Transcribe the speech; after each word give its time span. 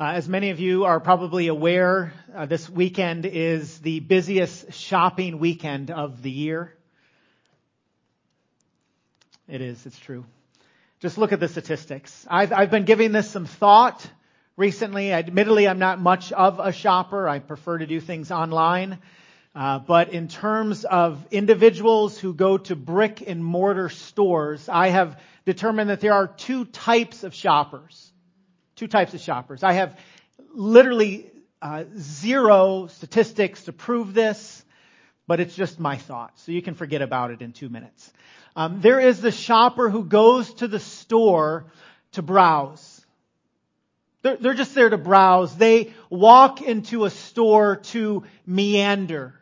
Uh, 0.00 0.12
as 0.12 0.28
many 0.28 0.50
of 0.50 0.60
you 0.60 0.84
are 0.84 1.00
probably 1.00 1.48
aware, 1.48 2.12
uh, 2.32 2.46
this 2.46 2.70
weekend 2.70 3.26
is 3.26 3.80
the 3.80 3.98
busiest 3.98 4.72
shopping 4.72 5.40
weekend 5.40 5.90
of 5.90 6.22
the 6.22 6.30
year. 6.30 6.72
It 9.48 9.60
is, 9.60 9.84
it's 9.86 9.98
true. 9.98 10.24
Just 11.00 11.18
look 11.18 11.32
at 11.32 11.40
the 11.40 11.48
statistics. 11.48 12.24
I've, 12.30 12.52
I've 12.52 12.70
been 12.70 12.84
giving 12.84 13.10
this 13.10 13.28
some 13.28 13.44
thought 13.44 14.08
recently. 14.56 15.12
Admittedly, 15.12 15.66
I'm 15.66 15.80
not 15.80 15.98
much 15.98 16.30
of 16.30 16.60
a 16.60 16.70
shopper. 16.70 17.28
I 17.28 17.40
prefer 17.40 17.78
to 17.78 17.86
do 17.88 17.98
things 17.98 18.30
online. 18.30 18.98
Uh, 19.52 19.80
but 19.80 20.10
in 20.10 20.28
terms 20.28 20.84
of 20.84 21.26
individuals 21.32 22.16
who 22.16 22.34
go 22.34 22.56
to 22.56 22.76
brick 22.76 23.24
and 23.26 23.44
mortar 23.44 23.88
stores, 23.88 24.68
I 24.68 24.90
have 24.90 25.20
determined 25.44 25.90
that 25.90 26.00
there 26.00 26.14
are 26.14 26.28
two 26.28 26.66
types 26.66 27.24
of 27.24 27.34
shoppers 27.34 28.12
two 28.78 28.86
types 28.86 29.12
of 29.12 29.20
shoppers. 29.20 29.62
I 29.62 29.72
have 29.72 29.98
literally 30.54 31.30
uh, 31.60 31.84
zero 31.96 32.86
statistics 32.86 33.64
to 33.64 33.72
prove 33.72 34.14
this, 34.14 34.64
but 35.26 35.40
it's 35.40 35.54
just 35.54 35.80
my 35.80 35.96
thought. 35.96 36.38
So 36.38 36.52
you 36.52 36.62
can 36.62 36.74
forget 36.74 37.02
about 37.02 37.32
it 37.32 37.42
in 37.42 37.52
two 37.52 37.68
minutes. 37.68 38.12
Um, 38.54 38.80
there 38.80 39.00
is 39.00 39.20
the 39.20 39.32
shopper 39.32 39.90
who 39.90 40.04
goes 40.04 40.54
to 40.54 40.68
the 40.68 40.80
store 40.80 41.66
to 42.12 42.22
browse. 42.22 43.04
They're, 44.22 44.36
they're 44.36 44.54
just 44.54 44.74
there 44.74 44.88
to 44.88 44.98
browse. 44.98 45.56
They 45.56 45.92
walk 46.08 46.62
into 46.62 47.04
a 47.04 47.10
store 47.10 47.76
to 47.76 48.24
meander. 48.46 49.34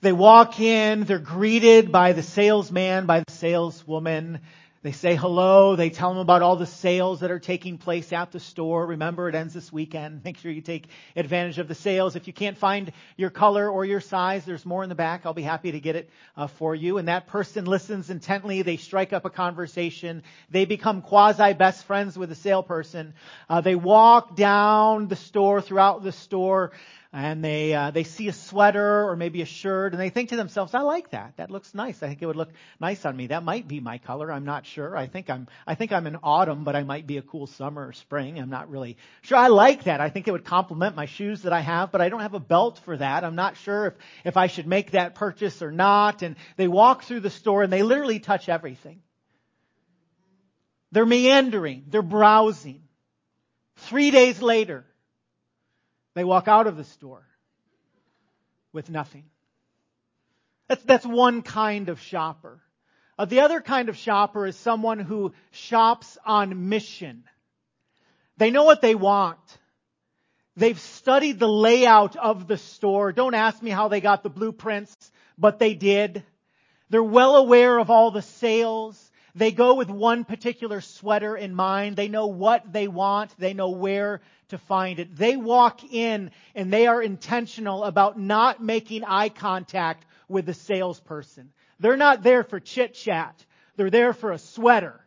They 0.00 0.12
walk 0.12 0.58
in, 0.58 1.04
they're 1.04 1.20
greeted 1.20 1.92
by 1.92 2.12
the 2.12 2.24
salesman, 2.24 3.06
by 3.06 3.20
the 3.20 3.32
saleswoman. 3.32 4.40
They 4.82 4.90
say 4.90 5.14
hello. 5.14 5.76
They 5.76 5.90
tell 5.90 6.08
them 6.08 6.18
about 6.18 6.42
all 6.42 6.56
the 6.56 6.66
sales 6.66 7.20
that 7.20 7.30
are 7.30 7.38
taking 7.38 7.78
place 7.78 8.12
at 8.12 8.32
the 8.32 8.40
store. 8.40 8.84
Remember, 8.84 9.28
it 9.28 9.34
ends 9.36 9.54
this 9.54 9.72
weekend. 9.72 10.22
Make 10.24 10.38
sure 10.38 10.50
you 10.50 10.60
take 10.60 10.88
advantage 11.14 11.58
of 11.58 11.68
the 11.68 11.74
sales. 11.76 12.16
If 12.16 12.26
you 12.26 12.32
can't 12.32 12.58
find 12.58 12.90
your 13.16 13.30
color 13.30 13.70
or 13.70 13.84
your 13.84 14.00
size, 14.00 14.44
there's 14.44 14.66
more 14.66 14.82
in 14.82 14.88
the 14.88 14.96
back. 14.96 15.24
I'll 15.24 15.34
be 15.34 15.42
happy 15.42 15.70
to 15.70 15.78
get 15.78 15.94
it 15.94 16.10
uh, 16.36 16.48
for 16.48 16.74
you. 16.74 16.98
And 16.98 17.06
that 17.06 17.28
person 17.28 17.64
listens 17.64 18.10
intently. 18.10 18.62
They 18.62 18.76
strike 18.76 19.12
up 19.12 19.24
a 19.24 19.30
conversation. 19.30 20.24
They 20.50 20.64
become 20.64 21.00
quasi 21.00 21.52
best 21.52 21.84
friends 21.84 22.18
with 22.18 22.30
the 22.30 22.34
salesperson. 22.34 23.14
Uh, 23.48 23.60
they 23.60 23.76
walk 23.76 24.34
down 24.34 25.06
the 25.06 25.14
store, 25.14 25.60
throughout 25.60 26.02
the 26.02 26.10
store, 26.10 26.72
and 27.12 27.44
they 27.44 27.74
uh, 27.74 27.90
they 27.90 28.04
see 28.04 28.28
a 28.28 28.32
sweater 28.32 29.06
or 29.08 29.16
maybe 29.16 29.42
a 29.42 29.46
shirt 29.46 29.92
and 29.92 30.00
they 30.00 30.08
think 30.08 30.30
to 30.30 30.36
themselves, 30.36 30.74
"I 30.74 30.80
like 30.80 31.10
that. 31.10 31.34
That 31.36 31.50
looks 31.50 31.74
nice. 31.74 32.02
I 32.02 32.08
think 32.08 32.22
it 32.22 32.26
would 32.26 32.36
look 32.36 32.50
nice 32.80 33.04
on 33.04 33.14
me. 33.14 33.26
That 33.26 33.44
might 33.44 33.68
be 33.68 33.80
my 33.80 33.98
color. 33.98 34.32
I'm 34.32 34.46
not 34.46 34.64
sure. 34.64 34.96
I 34.96 35.06
think 35.06 35.28
I'm 35.28 35.46
I 35.66 35.74
think 35.74 35.92
I'm 35.92 36.06
in 36.06 36.16
autumn, 36.22 36.64
but 36.64 36.74
I 36.74 36.84
might 36.84 37.06
be 37.06 37.18
a 37.18 37.22
cool 37.22 37.46
summer 37.46 37.88
or 37.88 37.92
spring. 37.92 38.38
I'm 38.38 38.48
not 38.48 38.70
really 38.70 38.96
sure. 39.20 39.36
I 39.36 39.48
like 39.48 39.84
that. 39.84 40.00
I 40.00 40.08
think 40.08 40.26
it 40.26 40.32
would 40.32 40.46
complement 40.46 40.96
my 40.96 41.06
shoes 41.06 41.42
that 41.42 41.52
I 41.52 41.60
have, 41.60 41.92
but 41.92 42.00
I 42.00 42.08
don't 42.08 42.20
have 42.20 42.34
a 42.34 42.40
belt 42.40 42.78
for 42.84 42.96
that. 42.96 43.24
I'm 43.24 43.36
not 43.36 43.58
sure 43.58 43.88
if 43.88 43.94
if 44.24 44.36
I 44.38 44.46
should 44.46 44.66
make 44.66 44.92
that 44.92 45.14
purchase 45.14 45.60
or 45.60 45.70
not." 45.70 46.22
And 46.22 46.36
they 46.56 46.68
walk 46.68 47.02
through 47.04 47.20
the 47.20 47.30
store 47.30 47.62
and 47.62 47.72
they 47.72 47.82
literally 47.82 48.20
touch 48.20 48.48
everything. 48.48 49.02
They're 50.92 51.06
meandering. 51.06 51.84
They're 51.88 52.02
browsing. 52.02 52.82
Three 53.76 54.10
days 54.10 54.40
later, 54.40 54.86
they 56.14 56.24
walk 56.24 56.48
out 56.48 56.66
of 56.66 56.76
the 56.76 56.84
store 56.84 57.26
with 58.72 58.90
nothing. 58.90 59.24
That's, 60.68 60.82
that's 60.84 61.06
one 61.06 61.42
kind 61.42 61.88
of 61.88 62.00
shopper. 62.00 62.60
Uh, 63.18 63.26
the 63.26 63.40
other 63.40 63.60
kind 63.60 63.88
of 63.88 63.96
shopper 63.96 64.46
is 64.46 64.56
someone 64.56 64.98
who 64.98 65.32
shops 65.50 66.16
on 66.24 66.68
mission. 66.68 67.24
They 68.38 68.50
know 68.50 68.64
what 68.64 68.80
they 68.80 68.94
want. 68.94 69.38
They've 70.56 70.78
studied 70.78 71.38
the 71.38 71.48
layout 71.48 72.16
of 72.16 72.46
the 72.46 72.58
store. 72.58 73.12
Don't 73.12 73.34
ask 73.34 73.62
me 73.62 73.70
how 73.70 73.88
they 73.88 74.00
got 74.00 74.22
the 74.22 74.30
blueprints, 74.30 74.94
but 75.38 75.58
they 75.58 75.74
did. 75.74 76.22
They're 76.90 77.02
well 77.02 77.36
aware 77.36 77.78
of 77.78 77.90
all 77.90 78.10
the 78.10 78.22
sales. 78.22 79.10
They 79.34 79.50
go 79.50 79.74
with 79.74 79.88
one 79.88 80.24
particular 80.24 80.82
sweater 80.82 81.36
in 81.36 81.54
mind. 81.54 81.96
They 81.96 82.08
know 82.08 82.26
what 82.26 82.70
they 82.70 82.86
want. 82.86 83.34
They 83.38 83.54
know 83.54 83.70
where 83.70 84.20
to 84.52 84.58
find 84.58 84.98
it. 84.98 85.14
They 85.16 85.36
walk 85.36 85.82
in 85.92 86.30
and 86.54 86.72
they 86.72 86.86
are 86.86 87.02
intentional 87.02 87.84
about 87.84 88.18
not 88.18 88.62
making 88.62 89.04
eye 89.04 89.28
contact 89.28 90.06
with 90.28 90.46
the 90.46 90.54
salesperson. 90.54 91.52
They're 91.80 91.96
not 91.96 92.22
there 92.22 92.44
for 92.44 92.60
chit 92.60 92.94
chat. 92.94 93.44
They're 93.76 93.90
there 93.90 94.12
for 94.12 94.30
a 94.32 94.38
sweater. 94.38 95.00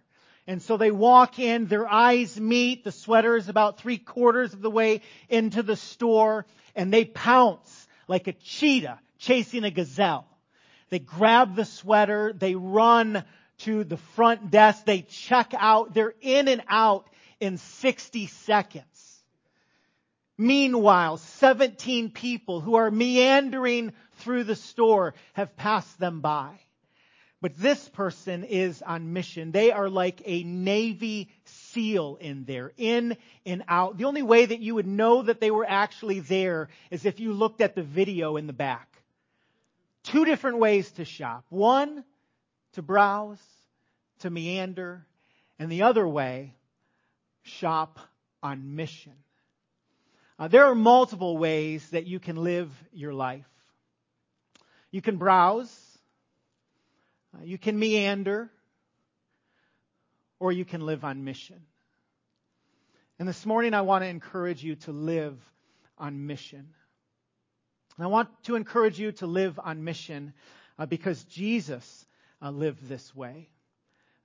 And 0.47 0.61
so 0.61 0.77
they 0.77 0.91
walk 0.91 1.39
in, 1.39 1.65
their 1.67 1.87
eyes 1.87 2.39
meet, 2.39 2.83
the 2.83 2.91
sweater 2.91 3.35
is 3.35 3.49
about 3.49 3.79
three 3.79 3.97
quarters 3.97 4.53
of 4.53 4.61
the 4.61 4.69
way 4.69 5.01
into 5.27 5.63
the 5.63 5.75
store, 5.75 6.45
and 6.75 6.93
they 6.93 7.05
pounce 7.05 7.87
like 8.07 8.27
a 8.27 8.33
cheetah 8.33 8.99
chasing 9.17 9.63
a 9.63 9.71
gazelle. 9.71 10.27
They 10.89 10.99
grab 10.99 11.55
the 11.55 11.65
sweater, 11.65 12.31
they 12.31 12.53
run 12.53 13.23
to 13.59 13.83
the 13.83 13.97
front 13.97 14.51
desk, 14.51 14.85
they 14.85 15.01
check 15.01 15.53
out, 15.57 15.93
they're 15.95 16.13
in 16.21 16.47
and 16.47 16.61
out 16.67 17.09
in 17.39 17.57
60 17.57 18.27
seconds. 18.27 18.85
Meanwhile, 20.37 21.17
17 21.17 22.11
people 22.11 22.59
who 22.59 22.75
are 22.75 22.91
meandering 22.91 23.93
through 24.17 24.43
the 24.43 24.55
store 24.55 25.13
have 25.33 25.55
passed 25.55 25.97
them 25.99 26.21
by. 26.21 26.59
But 27.41 27.57
this 27.57 27.87
person 27.89 28.43
is 28.43 28.81
on 28.81 29.13
mission. 29.13 29.51
They 29.51 29.71
are 29.71 29.89
like 29.89 30.21
a 30.25 30.43
Navy 30.43 31.29
SEAL 31.43 32.17
in 32.19 32.45
there, 32.45 32.71
in 32.75 33.17
and 33.45 33.63
out. 33.67 33.97
The 33.97 34.05
only 34.05 34.23
way 34.23 34.45
that 34.45 34.61
you 34.61 34.75
would 34.75 34.87
know 34.87 35.21
that 35.21 35.39
they 35.39 35.51
were 35.51 35.65
actually 35.67 36.21
there 36.21 36.69
is 36.89 37.05
if 37.05 37.19
you 37.19 37.33
looked 37.33 37.61
at 37.61 37.75
the 37.75 37.83
video 37.83 38.37
in 38.37 38.47
the 38.47 38.53
back. 38.53 38.89
Two 40.03 40.25
different 40.25 40.57
ways 40.57 40.89
to 40.93 41.05
shop. 41.05 41.45
One, 41.49 42.03
to 42.73 42.81
browse, 42.81 43.41
to 44.19 44.29
meander, 44.29 45.05
and 45.59 45.71
the 45.71 45.83
other 45.83 46.07
way, 46.07 46.53
shop 47.43 47.99
on 48.41 48.75
mission. 48.75 49.13
Uh, 50.37 50.49
there 50.49 50.65
are 50.65 50.75
multiple 50.75 51.37
ways 51.37 51.87
that 51.91 52.05
you 52.07 52.19
can 52.19 52.35
live 52.35 52.69
your 52.91 53.13
life. 53.13 53.47
You 54.91 55.01
can 55.01 55.17
browse, 55.17 55.73
uh, 57.33 57.43
you 57.43 57.57
can 57.57 57.79
meander, 57.79 58.49
or 60.39 60.51
you 60.51 60.65
can 60.65 60.85
live 60.85 61.05
on 61.05 61.23
mission. 61.23 61.61
And 63.17 63.27
this 63.27 63.45
morning 63.45 63.73
I 63.73 63.81
want 63.81 64.03
to 64.03 64.09
encourage 64.09 64.61
you 64.61 64.75
to 64.75 64.91
live 64.91 65.37
on 65.97 66.27
mission. 66.27 66.67
And 67.97 68.05
I 68.05 68.07
want 68.07 68.27
to 68.43 68.55
encourage 68.55 68.99
you 68.99 69.13
to 69.13 69.27
live 69.27 69.57
on 69.57 69.85
mission 69.85 70.33
uh, 70.77 70.85
because 70.85 71.23
Jesus 71.23 72.05
uh, 72.41 72.49
lived 72.49 72.89
this 72.89 73.15
way. 73.15 73.49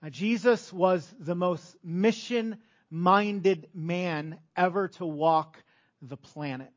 Uh, 0.04 0.10
Jesus 0.10 0.72
was 0.72 1.08
the 1.20 1.36
most 1.36 1.76
mission 1.84 2.58
minded 2.90 3.68
man 3.72 4.38
ever 4.56 4.88
to 4.88 5.06
walk 5.06 5.56
the 6.02 6.16
planet. 6.16 6.72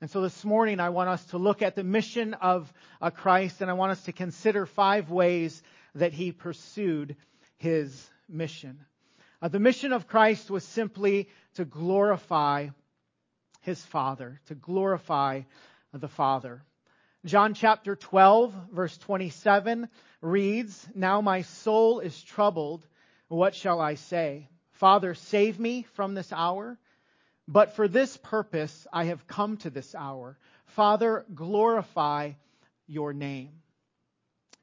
And 0.00 0.10
so 0.10 0.20
this 0.20 0.44
morning 0.44 0.80
I 0.80 0.90
want 0.90 1.08
us 1.08 1.24
to 1.26 1.38
look 1.38 1.62
at 1.62 1.76
the 1.76 1.84
mission 1.84 2.34
of 2.34 2.72
uh, 3.00 3.10
Christ 3.10 3.60
and 3.60 3.70
I 3.70 3.74
want 3.74 3.92
us 3.92 4.02
to 4.04 4.12
consider 4.12 4.66
five 4.66 5.10
ways 5.10 5.62
that 5.94 6.12
he 6.12 6.32
pursued 6.32 7.16
his 7.56 8.10
mission. 8.28 8.80
Uh, 9.40 9.48
the 9.48 9.60
mission 9.60 9.92
of 9.92 10.08
Christ 10.08 10.50
was 10.50 10.64
simply 10.64 11.28
to 11.54 11.64
glorify 11.64 12.68
his 13.60 13.80
Father, 13.84 14.40
to 14.46 14.54
glorify 14.54 15.42
the 15.92 16.08
Father. 16.08 16.64
John 17.24 17.54
chapter 17.54 17.94
12 17.94 18.54
verse 18.72 18.98
27 18.98 19.88
reads, 20.20 20.88
Now 20.94 21.20
my 21.20 21.42
soul 21.42 22.00
is 22.00 22.20
troubled. 22.22 22.86
What 23.28 23.54
shall 23.54 23.80
I 23.80 23.94
say? 23.94 24.48
Father, 24.72 25.14
save 25.14 25.60
me 25.60 25.86
from 25.94 26.14
this 26.14 26.32
hour. 26.32 26.76
But 27.48 27.74
for 27.74 27.88
this 27.88 28.16
purpose 28.16 28.86
I 28.92 29.04
have 29.04 29.26
come 29.26 29.56
to 29.58 29.70
this 29.70 29.94
hour. 29.94 30.38
Father, 30.66 31.24
glorify 31.34 32.32
your 32.86 33.12
name. 33.12 33.50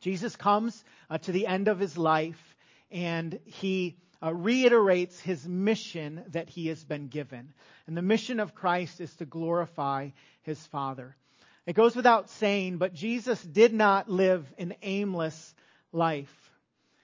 Jesus 0.02 0.36
comes 0.36 0.84
uh, 1.10 1.18
to 1.20 1.32
the 1.32 1.48
end 1.48 1.68
of 1.68 1.80
his 1.80 1.98
life 1.98 2.56
and 2.90 3.40
he 3.46 3.98
uh, 4.24 4.34
reiterates 4.34 5.20
his 5.20 5.48
mission 5.48 6.24
that 6.30 6.50
he 6.50 6.68
has 6.68 6.84
been 6.84 7.08
given. 7.08 7.54
And 7.88 7.96
the 7.96 8.02
mission 8.02 8.40
of 8.40 8.56
Christ 8.56 9.02
is 9.02 9.14
to 9.18 9.26
glorify 9.26 10.10
his 10.44 10.60
Father. 10.68 11.16
It 11.66 11.74
goes 11.74 11.96
without 11.96 12.30
saying, 12.30 12.78
but 12.78 12.94
Jesus 12.94 13.42
did 13.42 13.74
not 13.74 14.10
live 14.10 14.52
an 14.58 14.74
aimless 14.82 15.54
life. 15.92 16.34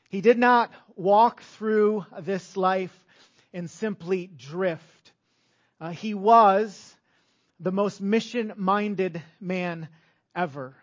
He 0.10 0.22
did 0.22 0.38
not 0.38 0.72
walk 0.96 1.42
through 1.42 2.06
this 2.22 2.58
life 2.58 2.96
and 3.54 3.70
simply 3.70 4.28
drift. 4.28 4.84
Uh, 5.86 5.92
he 5.92 6.16
was 6.16 6.96
the 7.60 7.72
most 7.72 8.02
mission 8.02 8.54
minded 8.56 9.22
man 9.40 9.88
ever. 10.36 10.76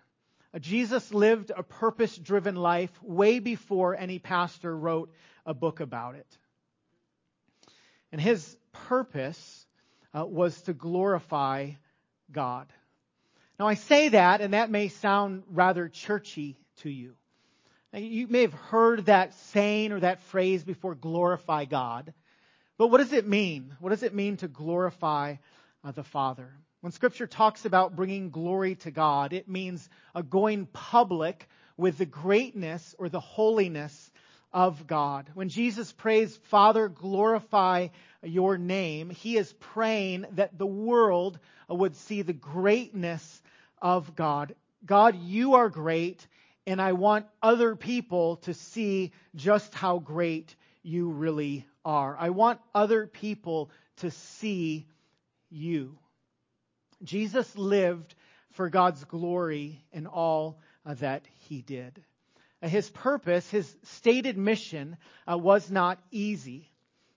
Uh, 0.55 0.61
Jesus 0.61 1.13
lived 1.13 1.51
a 1.51 1.65
purpose 1.65 2.17
driven 2.17 2.55
life 2.55 2.93
way 3.03 3.41
before 3.41 3.97
any 3.97 4.21
pastor 4.21 4.79
wrote 4.79 5.13
a 5.45 5.55
book 5.55 5.81
about 5.81 6.15
it. 6.15 6.39
And 8.13 8.21
his 8.21 8.57
purpose 8.71 9.67
uh, 10.17 10.25
was 10.25 10.63
to 10.63 10.73
glorify 10.73 11.71
God. 12.31 12.73
Now 13.59 13.67
I 13.67 13.75
say 13.75 14.11
that, 14.11 14.41
and 14.41 14.55
that 14.55 14.71
may 14.71 14.87
sound 14.87 15.43
rather 15.49 15.89
churchy 15.89 16.57
to 16.83 16.91
you. 16.91 17.15
You 17.93 18.29
may 18.29 18.43
have 18.43 18.55
heard 18.55 19.07
that 19.07 19.35
saying 19.35 19.91
or 19.91 19.99
that 19.99 20.23
phrase 20.23 20.63
before, 20.63 20.95
glorify 20.95 21.65
God. 21.65 22.15
But 22.83 22.91
what 22.91 22.99
does 22.99 23.13
it 23.13 23.29
mean? 23.29 23.77
What 23.79 23.91
does 23.91 24.03
it 24.03 24.13
mean 24.13 24.39
to 24.39 24.49
glorify 24.49 25.37
uh, 25.85 25.93
the 25.93 26.03
Father? 26.03 26.51
When 26.81 26.91
scripture 26.91 27.29
talks 27.29 27.65
about 27.65 27.95
bringing 27.95 28.31
glory 28.31 28.75
to 28.75 28.91
God, 28.91 29.33
it 29.33 29.49
means 29.49 29.89
uh, 30.17 30.23
going 30.23 30.67
public 30.67 31.49
with 31.77 31.97
the 31.99 32.07
greatness 32.07 32.97
or 32.99 33.09
the 33.09 33.21
holiness 33.21 34.11
of 34.53 34.89
God. 34.89 35.31
When 35.35 35.49
Jesus 35.49 35.93
prays, 35.93 36.37
Father, 36.51 36.89
glorify 36.89 37.87
your 38.21 38.59
name, 38.59 39.11
he 39.11 39.37
is 39.37 39.53
praying 39.61 40.27
that 40.33 40.59
the 40.59 40.67
world 40.67 41.39
would 41.69 41.95
see 41.95 42.23
the 42.23 42.33
greatness 42.33 43.43
of 43.81 44.17
God. 44.17 44.57
God, 44.85 45.15
you 45.23 45.55
are 45.55 45.69
great, 45.69 46.27
and 46.67 46.83
I 46.83 46.95
want 46.95 47.27
other 47.41 47.77
people 47.77 48.39
to 48.39 48.55
see 48.55 49.13
just 49.37 49.73
how 49.73 50.01
great 50.01 50.57
you 50.83 51.11
really 51.11 51.65
are. 51.85 52.17
I 52.19 52.31
want 52.31 52.61
other 52.75 53.07
people 53.07 53.71
to 53.99 54.11
see 54.11 54.87
you. 55.51 55.99
Jesus 57.03 57.57
lived 57.57 58.15
for 58.53 58.69
God's 58.69 59.05
glory 59.05 59.85
in 59.93 60.07
all 60.07 60.61
that 60.85 61.27
he 61.49 61.63
did. 61.63 62.03
His 62.61 62.89
purpose, 62.91 63.49
his 63.51 63.77
stated 63.83 64.39
mission, 64.39 64.97
uh, 65.31 65.37
was 65.37 65.71
not 65.71 65.99
easy. 66.13 66.71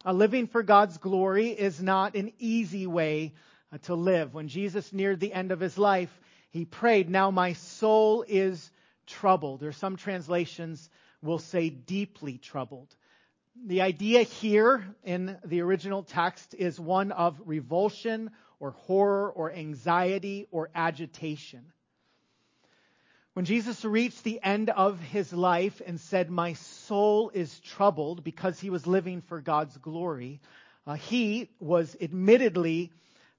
Uh, 0.03 0.13
living 0.13 0.47
for 0.47 0.63
God's 0.63 0.97
glory 0.97 1.50
is 1.50 1.81
not 1.81 2.15
an 2.15 2.31
easy 2.39 2.88
way 2.88 3.33
uh, 3.71 3.77
to 3.83 3.95
live. 3.95 4.33
When 4.33 4.47
Jesus 4.47 4.91
neared 4.91 5.19
the 5.19 5.33
end 5.33 5.51
of 5.51 5.59
his 5.59 5.77
life, 5.77 6.19
he 6.50 6.65
prayed, 6.65 7.09
Now 7.09 7.29
my 7.29 7.53
soul 7.53 8.25
is 8.27 8.71
troubled. 9.06 9.62
Or 9.62 9.71
some 9.71 9.97
translations 9.97 10.89
will 11.21 11.39
say 11.39 11.69
deeply 11.69 12.39
troubled. 12.39 12.95
The 13.63 13.81
idea 13.81 14.24
here 14.24 14.86
in 15.04 15.38
the 15.46 15.62
original 15.62 16.04
text 16.04 16.54
is 16.54 16.80
one 16.80 17.12
of 17.12 17.42
revulsion 17.46 18.31
or 18.60 18.72
horror 18.72 19.31
or 19.31 19.52
anxiety 19.52 20.48
or 20.52 20.69
agitation. 20.75 21.72
When 23.34 23.46
Jesus 23.46 23.84
reached 23.84 24.24
the 24.24 24.40
end 24.44 24.69
of 24.69 25.00
his 25.00 25.34
life 25.34 25.81
and 25.86 26.00
said, 26.00 26.30
My 26.30 26.54
soul 26.54 27.31
is 27.34 27.60
troubled 27.62 28.24
because 28.24 28.60
he 28.60 28.69
was 28.69 28.86
living 28.86 29.22
for 29.22 29.42
God's 29.42 29.78
glory, 29.78 30.42
uh, 30.86 30.94
he 30.94 31.50
was 31.60 31.96
admittedly 32.00 32.92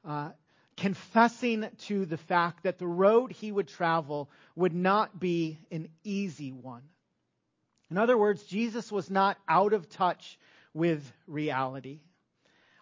uh, 0.05 0.31
confessing 0.77 1.69
to 1.79 2.05
the 2.05 2.19
fact 2.19 2.65
that 2.65 2.79
the 2.79 2.87
road 2.87 3.33
he 3.33 3.53
would 3.53 3.69
travel 3.69 4.31
would 4.55 4.75
not 4.75 5.21
be 5.21 5.59
an 5.71 5.89
easy 6.05 6.53
one. 6.53 6.83
In 7.91 7.99
other 7.99 8.19
words, 8.19 8.43
Jesus 8.43 8.91
was 8.91 9.11
not 9.11 9.39
out 9.49 9.73
of 9.73 9.89
touch 9.89 10.39
with 10.75 11.11
reality. 11.27 12.01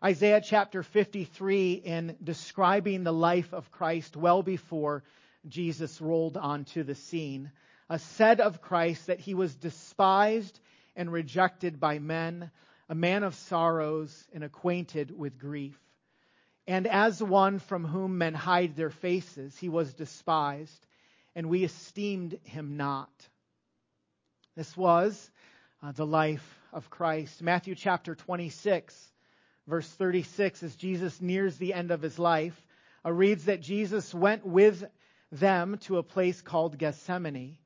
Isaiah 0.02 0.40
chapter 0.42 0.82
53, 0.82 1.72
in 1.74 2.16
describing 2.22 3.04
the 3.04 3.12
life 3.12 3.52
of 3.52 3.70
Christ 3.70 4.16
well 4.16 4.42
before 4.42 5.04
Jesus 5.46 6.00
rolled 6.00 6.36
onto 6.36 6.82
the 6.82 6.94
scene, 6.94 7.50
said 7.96 8.40
of 8.40 8.62
Christ 8.62 9.06
that 9.06 9.20
he 9.20 9.34
was 9.34 9.54
despised 9.54 10.58
and 10.96 11.12
rejected 11.12 11.78
by 11.78 11.98
men, 11.98 12.50
a 12.88 12.94
man 12.94 13.24
of 13.24 13.34
sorrows 13.34 14.26
and 14.32 14.42
acquainted 14.42 15.16
with 15.16 15.38
grief. 15.38 15.78
And 16.66 16.86
as 16.86 17.22
one 17.22 17.58
from 17.58 17.84
whom 17.84 18.16
men 18.18 18.34
hide 18.34 18.74
their 18.74 18.90
faces, 18.90 19.56
he 19.58 19.68
was 19.68 19.92
despised, 19.92 20.86
and 21.34 21.48
we 21.50 21.64
esteemed 21.64 22.38
him 22.44 22.76
not. 22.78 23.10
This 24.56 24.76
was 24.76 25.30
uh, 25.82 25.90
the 25.90 26.06
life 26.06 26.60
of 26.72 26.88
Christ. 26.88 27.42
Matthew 27.42 27.74
chapter 27.74 28.14
26, 28.14 29.12
verse 29.66 29.88
36, 29.88 30.62
as 30.62 30.76
Jesus 30.76 31.20
nears 31.20 31.56
the 31.56 31.74
end 31.74 31.90
of 31.90 32.00
his 32.00 32.20
life, 32.20 32.54
uh, 33.04 33.10
reads 33.10 33.46
that 33.46 33.60
Jesus 33.60 34.14
went 34.14 34.46
with 34.46 34.84
them 35.32 35.78
to 35.78 35.98
a 35.98 36.04
place 36.04 36.40
called 36.40 36.78
Gethsemane. 36.78 37.58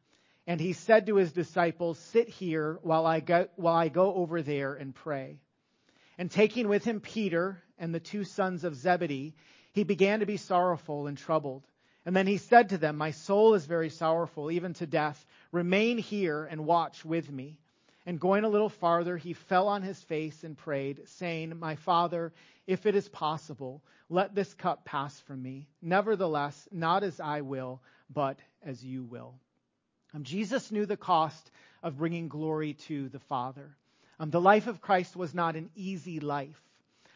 And 0.47 0.59
he 0.59 0.73
said 0.73 1.07
to 1.07 1.17
his 1.17 1.31
disciples, 1.31 1.99
Sit 1.99 2.27
here 2.27 2.79
while 2.83 3.05
I 3.05 3.21
go, 3.21 3.49
while 3.57 3.77
I 3.77 3.89
go 3.89 4.15
over 4.15 4.41
there 4.41 4.73
and 4.73 4.95
pray. 4.95 5.37
And 6.17 6.31
taking 6.31 6.69
with 6.69 6.85
him 6.85 7.01
Peter 7.01 7.63
and 7.79 7.95
the 7.95 8.01
two 8.01 8.25
sons 8.25 8.65
of 8.65 8.75
Zebedee, 8.75 9.35
he 9.73 9.85
began 9.85 10.21
to 10.21 10.27
be 10.27 10.39
sorrowful 10.39 11.07
and 11.07 11.19
troubled. 11.19 11.67
And 12.07 12.17
then 12.17 12.27
he 12.27 12.39
said 12.39 12.71
to 12.71 12.79
them, 12.79 12.97
My 12.97 13.11
soul 13.11 13.53
is 13.53 13.67
very 13.67 13.91
sorrowful, 13.91 14.51
even 14.51 14.73
to 14.75 14.87
death. 14.87 15.27
Remain 15.53 15.99
here 15.99 16.45
and 16.45 16.67
watch 16.67 17.05
with 17.05 17.31
me. 17.31 17.57
And 18.07 18.21
going 18.21 18.45
a 18.45 18.49
little 18.49 18.69
farther, 18.69 19.17
he 19.17 19.35
fell 19.35 19.69
on 19.69 19.83
his 19.83 20.01
face 20.05 20.45
and 20.45 20.57
prayed, 20.57 21.03
saying, 21.09 21.59
My 21.59 21.77
father, 21.77 22.33
if 22.67 22.87
it 22.87 22.95
is 22.95 23.09
possible, 23.09 23.83
let 24.09 24.35
this 24.35 24.53
cup 24.55 24.85
pass 24.85 25.19
from 25.21 25.43
me. 25.43 25.69
Nevertheless, 25.83 26.69
not 26.73 27.03
as 27.03 27.21
I 27.21 27.43
will, 27.43 27.83
but 28.09 28.39
as 28.63 28.83
you 28.83 29.05
will. 29.05 29.35
Um, 30.15 30.23
Jesus 30.23 30.73
knew 30.73 30.87
the 30.87 30.97
cost 30.97 31.51
of 31.83 31.99
bringing 31.99 32.29
glory 32.29 32.75
to 32.87 33.09
the 33.11 33.19
Father. 33.19 33.77
Um, 34.19 34.31
the 34.31 34.41
life 34.41 34.67
of 34.67 34.81
Christ 34.81 35.15
was 35.15 35.35
not 35.35 35.57
an 35.57 35.71
easy 35.77 36.19
life. 36.21 36.61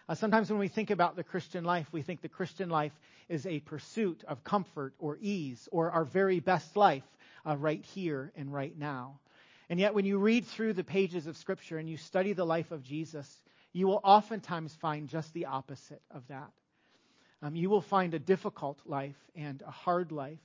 Uh, 0.08 0.14
sometimes 0.14 0.50
when 0.50 0.58
we 0.58 0.68
think 0.68 0.90
about 0.90 1.16
the 1.16 1.24
Christian 1.24 1.64
life, 1.64 1.86
we 1.90 2.02
think 2.02 2.20
the 2.20 2.28
Christian 2.28 2.68
life 2.68 2.92
is 3.28 3.46
a 3.46 3.60
pursuit 3.60 4.24
of 4.28 4.44
comfort 4.44 4.94
or 4.98 5.16
ease 5.20 5.68
or 5.72 5.90
our 5.90 6.04
very 6.04 6.40
best 6.40 6.76
life 6.76 7.04
uh, 7.46 7.56
right 7.56 7.84
here 7.84 8.32
and 8.36 8.52
right 8.52 8.76
now. 8.76 9.18
And 9.68 9.80
yet, 9.80 9.94
when 9.94 10.04
you 10.04 10.18
read 10.18 10.46
through 10.46 10.74
the 10.74 10.84
pages 10.84 11.26
of 11.26 11.36
Scripture 11.36 11.78
and 11.78 11.88
you 11.88 11.96
study 11.96 12.32
the 12.32 12.44
life 12.44 12.72
of 12.72 12.82
Jesus, 12.82 13.28
you 13.72 13.86
will 13.86 14.00
oftentimes 14.04 14.74
find 14.74 15.08
just 15.08 15.32
the 15.32 15.46
opposite 15.46 16.02
of 16.10 16.26
that. 16.28 16.50
Um, 17.42 17.56
you 17.56 17.70
will 17.70 17.80
find 17.80 18.14
a 18.14 18.18
difficult 18.18 18.78
life 18.84 19.16
and 19.34 19.62
a 19.62 19.70
hard 19.70 20.12
life. 20.12 20.38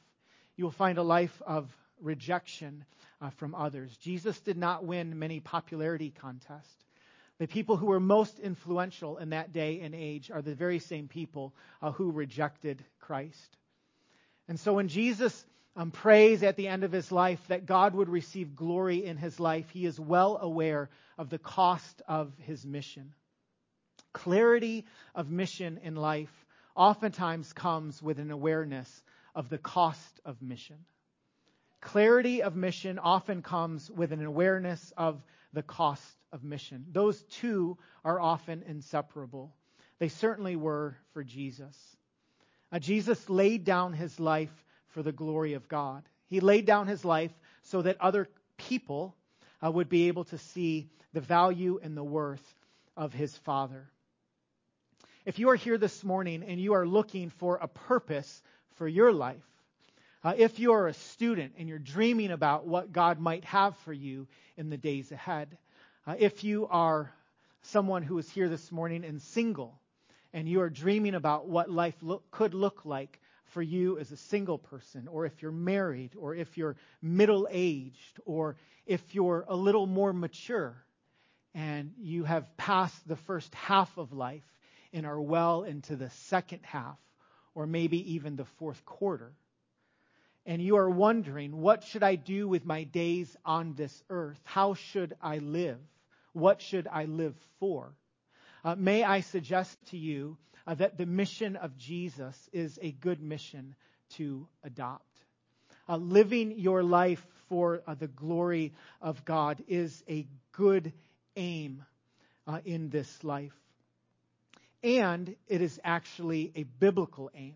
You 0.56 0.64
will 0.64 0.72
find 0.72 0.98
a 0.98 1.04
life 1.04 1.42
of 1.46 1.70
rejection 2.02 2.86
uh, 3.22 3.30
from 3.32 3.54
others. 3.54 3.96
Jesus 3.98 4.40
did 4.40 4.58
not 4.58 4.86
win 4.86 5.20
many 5.20 5.40
popularity 5.40 6.14
contests. 6.22 6.86
The 7.40 7.48
people 7.48 7.78
who 7.78 7.88
were 7.88 8.00
most 8.00 8.40
influential 8.40 9.18
in 9.18 9.30
that 9.30 9.54
day 9.54 9.82
and 9.82 9.94
age 9.94 10.32
are 10.32 10.42
the 10.42 10.56
very 10.56 10.80
same 10.80 11.08
people 11.08 11.54
uh, 11.82 11.92
who 11.92 12.12
rejected 12.12 12.84
Christ. 13.00 13.58
And 14.48 14.60
so 14.60 14.74
when 14.74 14.88
Jesus 14.88 15.46
um, 15.78 15.92
prays 15.92 16.42
at 16.42 16.58
the 16.58 16.68
end 16.68 16.84
of 16.84 16.92
his 16.92 17.12
life 17.12 17.40
that 17.48 17.68
God 17.68 17.94
would 17.94 18.10
receive 18.10 18.56
glory 18.56 19.06
in 19.06 19.16
his 19.16 19.40
life, 19.40 19.70
he 19.70 19.86
is 19.86 20.00
well 20.00 20.40
aware 20.42 20.90
of 21.20 21.30
the 21.30 21.38
cost 21.38 22.02
of 22.08 22.34
his 22.40 22.66
mission. 22.66 23.14
Clarity 24.12 24.86
of 25.14 25.30
mission 25.30 25.80
in 25.84 25.96
life 25.96 26.34
oftentimes 26.76 27.54
comes 27.54 28.02
with 28.02 28.18
an 28.18 28.32
awareness 28.32 29.04
of 29.36 29.50
the 29.50 29.60
cost 29.60 30.20
of 30.26 30.42
mission. 30.42 30.78
Clarity 31.80 32.42
of 32.42 32.56
mission 32.56 32.98
often 32.98 33.44
comes 33.44 33.92
with 33.92 34.12
an 34.12 34.26
awareness 34.26 34.92
of 34.98 35.22
the 35.54 35.62
cost 35.62 36.18
of 36.32 36.44
mission. 36.44 36.86
Those 36.92 37.22
two 37.24 37.78
are 38.04 38.20
often 38.20 38.64
inseparable. 38.68 39.54
They 40.00 40.10
certainly 40.10 40.56
were 40.56 40.98
for 41.14 41.24
Jesus. 41.24 41.78
Uh, 42.72 42.80
Jesus 42.80 43.30
laid 43.30 43.64
down 43.64 43.94
his 43.94 44.20
life 44.20 44.66
for 44.90 45.04
the 45.04 45.12
glory 45.12 45.54
of 45.54 45.68
God. 45.68 46.04
He 46.28 46.40
laid 46.40 46.66
down 46.66 46.88
his 46.88 47.06
life 47.06 47.32
so 47.64 47.82
that 47.82 48.00
other 48.02 48.28
people 48.58 49.16
uh, 49.64 49.72
would 49.72 49.90
be 49.90 50.08
able 50.08 50.26
to 50.26 50.38
see 50.38 50.90
the 51.14 51.22
value 51.22 51.80
and 51.82 51.96
the 51.96 52.04
worth 52.04 52.56
of 52.96 53.14
his 53.14 53.36
Father. 53.38 53.90
If 55.26 55.40
you 55.40 55.50
are 55.50 55.56
here 55.56 55.78
this 55.78 56.04
morning 56.04 56.44
and 56.44 56.60
you 56.60 56.74
are 56.74 56.88
looking 56.88 57.30
for 57.30 57.58
a 57.58 57.68
purpose 57.68 58.42
for 58.76 58.88
your 58.88 59.12
life, 59.12 59.44
uh, 60.24 60.34
if 60.38 60.60
you 60.60 60.74
are 60.74 60.88
a 60.88 60.94
student 60.94 61.54
and 61.58 61.70
you're 61.70 61.80
dreaming 61.80 62.32
about 62.32 62.66
what 62.66 62.92
God 62.92 63.20
might 63.20 63.46
have 63.46 63.76
for 63.78 63.94
you 63.94 64.28
in 64.58 64.70
the 64.70 64.78
days 64.78 65.12
ahead, 65.12 65.58
uh, 66.06 66.16
if 66.18 66.44
you 66.44 66.68
are 66.68 67.12
someone 67.62 68.04
who 68.04 68.18
is 68.18 68.30
here 68.30 68.50
this 68.50 68.72
morning 68.72 69.04
and 69.04 69.22
single 69.22 69.80
and 70.34 70.48
you 70.48 70.62
are 70.62 70.70
dreaming 70.70 71.16
about 71.16 71.48
what 71.48 71.70
life 71.70 71.96
look, 72.02 72.30
could 72.32 72.54
look 72.54 72.86
like 72.86 73.20
for 73.58 73.64
you 73.64 73.98
as 73.98 74.12
a 74.12 74.18
single 74.18 74.60
person, 74.60 75.08
or 75.08 75.26
if 75.26 75.42
you're 75.42 75.52
married, 75.52 76.12
or 76.16 76.36
if 76.36 76.60
you're 76.60 76.76
middle 77.02 77.48
aged, 77.50 78.20
or 78.24 78.56
if 78.86 79.16
you're 79.16 79.46
a 79.48 79.56
little 79.56 79.88
more 79.88 80.14
mature 80.14 80.76
and 81.56 81.92
you 81.98 82.24
have 82.24 82.56
passed 82.56 83.08
the 83.08 83.16
first 83.16 83.52
half 83.56 83.98
of 83.98 84.14
life 84.14 84.44
and 84.94 85.08
are 85.08 85.20
well 85.20 85.64
into 85.64 85.96
the 85.96 86.12
second 86.12 86.60
half, 86.62 87.00
or 87.56 87.66
maybe 87.66 88.14
even 88.14 88.36
the 88.36 88.46
fourth 88.60 88.86
quarter. 88.86 89.34
And 90.46 90.62
you 90.62 90.78
are 90.78 90.92
wondering, 90.92 91.58
what 91.58 91.84
should 91.84 92.04
I 92.04 92.14
do 92.14 92.48
with 92.48 92.64
my 92.64 92.84
days 92.84 93.36
on 93.44 93.74
this 93.74 94.04
earth? 94.12 94.40
How 94.44 94.76
should 94.76 95.16
I 95.20 95.40
live? 95.40 95.80
What 96.34 96.62
should 96.62 96.88
I 96.88 97.06
live 97.06 97.34
for? 97.60 97.96
uh, 98.68 98.76
may 98.76 99.04
I 99.04 99.22
suggest 99.22 99.78
to 99.88 99.98
you 99.98 100.38
uh, 100.68 100.76
that 100.76 100.98
the 100.98 101.06
mission 101.06 101.56
of 101.56 101.78
Jesus 101.78 102.38
is 102.52 102.78
a 102.82 102.92
good 102.92 103.22
mission 103.22 103.74
to 104.16 104.48
adopt. 104.64 105.04
Uh, 105.90 105.96
living 105.96 106.60
your 106.60 106.84
life 106.84 107.26
for 107.48 107.82
uh, 107.88 107.96
the 107.96 108.08
glory 108.08 108.74
of 109.02 109.24
God 109.24 109.64
is 109.70 110.04
a 110.10 110.28
good 110.52 110.92
aim 111.38 111.86
uh, 112.46 112.60
in 112.66 112.90
this 112.90 113.24
life. 113.24 113.56
And 114.84 115.36
it 115.48 115.62
is 115.62 115.80
actually 115.84 116.52
a 116.56 116.64
biblical 116.64 117.32
aim. 117.34 117.56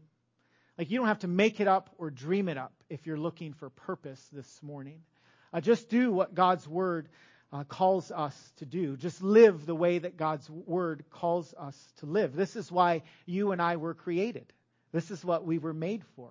Like 0.78 0.90
you 0.90 0.98
don't 0.98 1.08
have 1.08 1.20
to 1.20 1.28
make 1.28 1.60
it 1.60 1.68
up 1.68 1.90
or 1.98 2.10
dream 2.10 2.48
it 2.48 2.58
up 2.58 2.74
if 2.90 3.06
you're 3.06 3.18
looking 3.18 3.54
for 3.54 3.70
purpose 3.70 4.26
this 4.32 4.64
morning. 4.64 5.02
Uh, 5.54 5.60
just 5.60 5.90
do 5.90 6.12
what 6.12 6.34
God's 6.34 6.66
word 6.68 7.10
uh, 7.54 7.64
calls 7.66 8.12
us 8.12 8.54
to 8.58 8.66
do. 8.66 8.96
Just 8.96 9.22
live 9.22 9.66
the 9.66 9.76
way 9.76 10.00
that 10.00 10.18
God's 10.18 10.50
word 10.50 11.04
calls 11.10 11.54
us 11.58 11.76
to 11.98 12.06
live. 12.06 12.36
This 12.36 12.56
is 12.56 12.72
why 12.72 13.04
you 13.26 13.52
and 13.52 13.62
I 13.62 13.76
were 13.76 13.94
created. 13.94 14.54
This 14.92 15.12
is 15.12 15.24
what 15.24 15.46
we 15.46 15.58
were 15.58 15.74
made 15.74 16.04
for. 16.16 16.30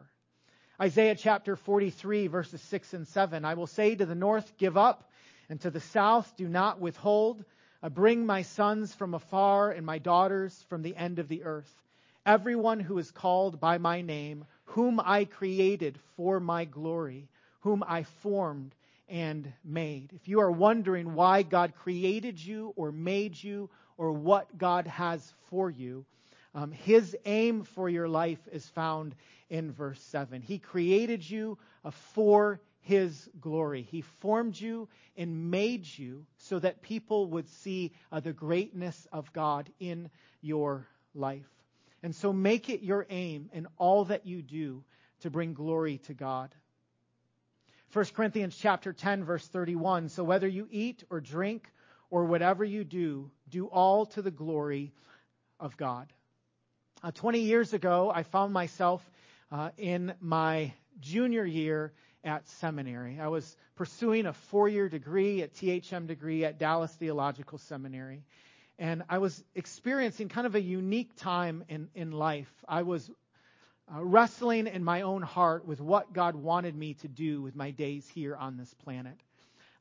Isaiah 0.80 1.14
chapter 1.14 1.56
43 1.56 2.26
verses 2.28 2.62
6 2.62 2.94
and 2.94 3.06
7. 3.06 3.44
I 3.44 3.54
will 3.54 3.66
say 3.66 3.94
to 3.94 4.06
the 4.06 4.14
north, 4.14 4.56
give 4.56 4.78
up, 4.78 5.10
and 5.50 5.60
to 5.60 5.70
the 5.70 5.80
south, 5.80 6.32
do 6.36 6.48
not 6.48 6.80
withhold. 6.80 7.44
I 7.82 7.88
bring 7.88 8.24
my 8.24 8.42
sons 8.42 8.94
from 8.94 9.14
afar 9.14 9.72
and 9.72 9.84
my 9.84 9.98
daughters 9.98 10.64
from 10.68 10.82
the 10.82 10.96
end 10.96 11.18
of 11.18 11.28
the 11.28 11.44
earth. 11.44 11.70
Everyone 12.24 12.80
who 12.80 12.98
is 12.98 13.10
called 13.10 13.60
by 13.60 13.78
my 13.78 14.02
name, 14.02 14.44
whom 14.64 15.00
I 15.02 15.24
created 15.24 15.98
for 16.16 16.40
my 16.40 16.64
glory, 16.64 17.28
whom 17.60 17.82
I 17.86 18.04
formed 18.04 18.74
and 19.11 19.52
made. 19.64 20.12
If 20.14 20.29
you 20.29 20.40
are 20.40 20.50
wondering 20.50 21.14
why 21.14 21.43
God 21.43 21.75
created 21.75 22.38
you 22.38 22.73
or 22.76 22.93
made 22.93 23.43
you 23.43 23.69
or 23.99 24.12
what 24.12 24.57
God 24.57 24.87
has 24.87 25.35
for 25.50 25.69
you, 25.69 26.07
um, 26.55 26.73
his 26.73 27.17
aim 27.26 27.64
for 27.64 27.88
your 27.88 28.09
life 28.09 28.40
is 28.50 28.67
found 28.69 29.14
in 29.50 29.73
verse 29.73 30.00
7. 30.05 30.40
He 30.40 30.59
created 30.59 31.29
you 31.29 31.59
uh, 31.85 31.90
for 31.90 32.61
his 32.81 33.29
glory. 33.40 33.83
He 33.83 34.00
formed 34.00 34.59
you 34.59 34.88
and 35.17 35.50
made 35.50 35.87
you 35.87 36.25
so 36.38 36.59
that 36.59 36.83
people 36.83 37.26
would 37.29 37.49
see 37.49 37.93
uh, 38.11 38.21
the 38.21 38.33
greatness 38.33 39.07
of 39.12 39.33
God 39.33 39.71
in 39.79 40.11
your 40.40 40.87
life. 41.14 41.49
And 42.02 42.14
so 42.14 42.33
make 42.33 42.71
it 42.71 42.83
your 42.83 43.07
aim 43.11 43.50
in 43.52 43.67
all 43.76 44.07
that 44.07 44.26
you 44.26 44.40
do 44.40 44.83
to 45.21 45.31
bring 45.31 45.52
glory 45.52 45.99
to 45.99 46.14
God. 46.14 46.55
1 47.92 48.04
Corinthians 48.14 48.56
chapter 48.56 48.92
10 48.92 49.25
verse 49.25 49.47
31. 49.49 50.11
So 50.11 50.23
whether 50.23 50.47
you 50.47 50.68
eat 50.70 51.02
or 51.11 51.20
drink 51.20 51.68
or 52.09 52.25
whatever 52.25 52.64
you 52.64 52.85
do, 52.85 53.30
do 53.49 53.66
all 53.66 54.06
to 54.06 54.23
the 54.23 54.30
glory 54.30 54.92
of 55.59 55.76
God. 55.76 56.12
Uh, 57.02 57.11
20 57.11 57.40
years 57.40 57.73
ago, 57.73 58.12
I 58.14 58.23
found 58.23 58.52
myself 58.52 59.09
uh, 59.50 59.70
in 59.76 60.14
my 60.20 60.73
junior 61.00 61.44
year 61.44 61.92
at 62.23 62.47
seminary. 62.49 63.18
I 63.18 63.28
was 63.28 63.56
pursuing 63.75 64.26
a 64.26 64.35
four-year 64.35 64.88
degree 64.88 65.42
at 65.42 65.54
THM 65.54 66.06
degree 66.06 66.44
at 66.44 66.59
Dallas 66.59 66.92
Theological 66.92 67.59
Seminary. 67.59 68.23
And 68.78 69.02
I 69.09 69.18
was 69.18 69.42
experiencing 69.54 70.28
kind 70.28 70.47
of 70.47 70.54
a 70.54 70.61
unique 70.61 71.16
time 71.16 71.64
in, 71.68 71.88
in 71.94 72.12
life. 72.12 72.52
I 72.68 72.82
was 72.82 73.11
uh, 73.94 74.04
wrestling 74.04 74.66
in 74.66 74.85
my 74.85 75.02
own 75.02 75.23
heart 75.23 75.66
with 75.66 75.80
what 75.80 76.12
God 76.12 76.37
wanted 76.37 76.76
me 76.76 76.94
to 76.94 77.09
do 77.09 77.42
with 77.42 77.56
my 77.56 77.70
days 77.70 78.09
here 78.14 78.37
on 78.37 78.56
this 78.56 78.73
planet. 78.85 79.16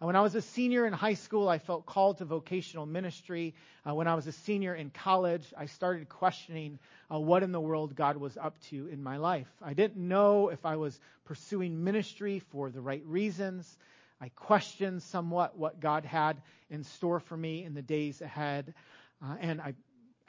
Uh, 0.01 0.05
when 0.05 0.15
I 0.15 0.21
was 0.21 0.33
a 0.35 0.41
senior 0.41 0.85
in 0.85 0.93
high 0.93 1.13
school, 1.13 1.49
I 1.49 1.59
felt 1.59 1.85
called 1.85 2.19
to 2.19 2.25
vocational 2.25 2.85
ministry. 2.85 3.53
Uh, 3.87 3.93
when 3.93 4.07
I 4.07 4.15
was 4.15 4.27
a 4.27 4.31
senior 4.31 4.73
in 4.73 4.89
college, 4.89 5.53
I 5.57 5.65
started 5.65 6.09
questioning 6.09 6.79
uh, 7.13 7.19
what 7.19 7.43
in 7.43 7.51
the 7.51 7.59
world 7.59 7.95
God 7.95 8.17
was 8.17 8.37
up 8.37 8.55
to 8.69 8.87
in 8.87 9.03
my 9.03 9.17
life. 9.17 9.47
I 9.61 9.73
didn't 9.73 10.07
know 10.07 10.49
if 10.49 10.65
I 10.65 10.77
was 10.77 10.99
pursuing 11.25 11.83
ministry 11.83 12.39
for 12.39 12.71
the 12.71 12.81
right 12.81 13.03
reasons. 13.05 13.77
I 14.21 14.29
questioned 14.29 15.03
somewhat 15.03 15.57
what 15.57 15.79
God 15.79 16.05
had 16.05 16.41
in 16.69 16.83
store 16.83 17.19
for 17.19 17.37
me 17.37 17.63
in 17.63 17.73
the 17.73 17.81
days 17.81 18.21
ahead. 18.21 18.73
Uh, 19.21 19.35
and 19.41 19.61
I 19.61 19.73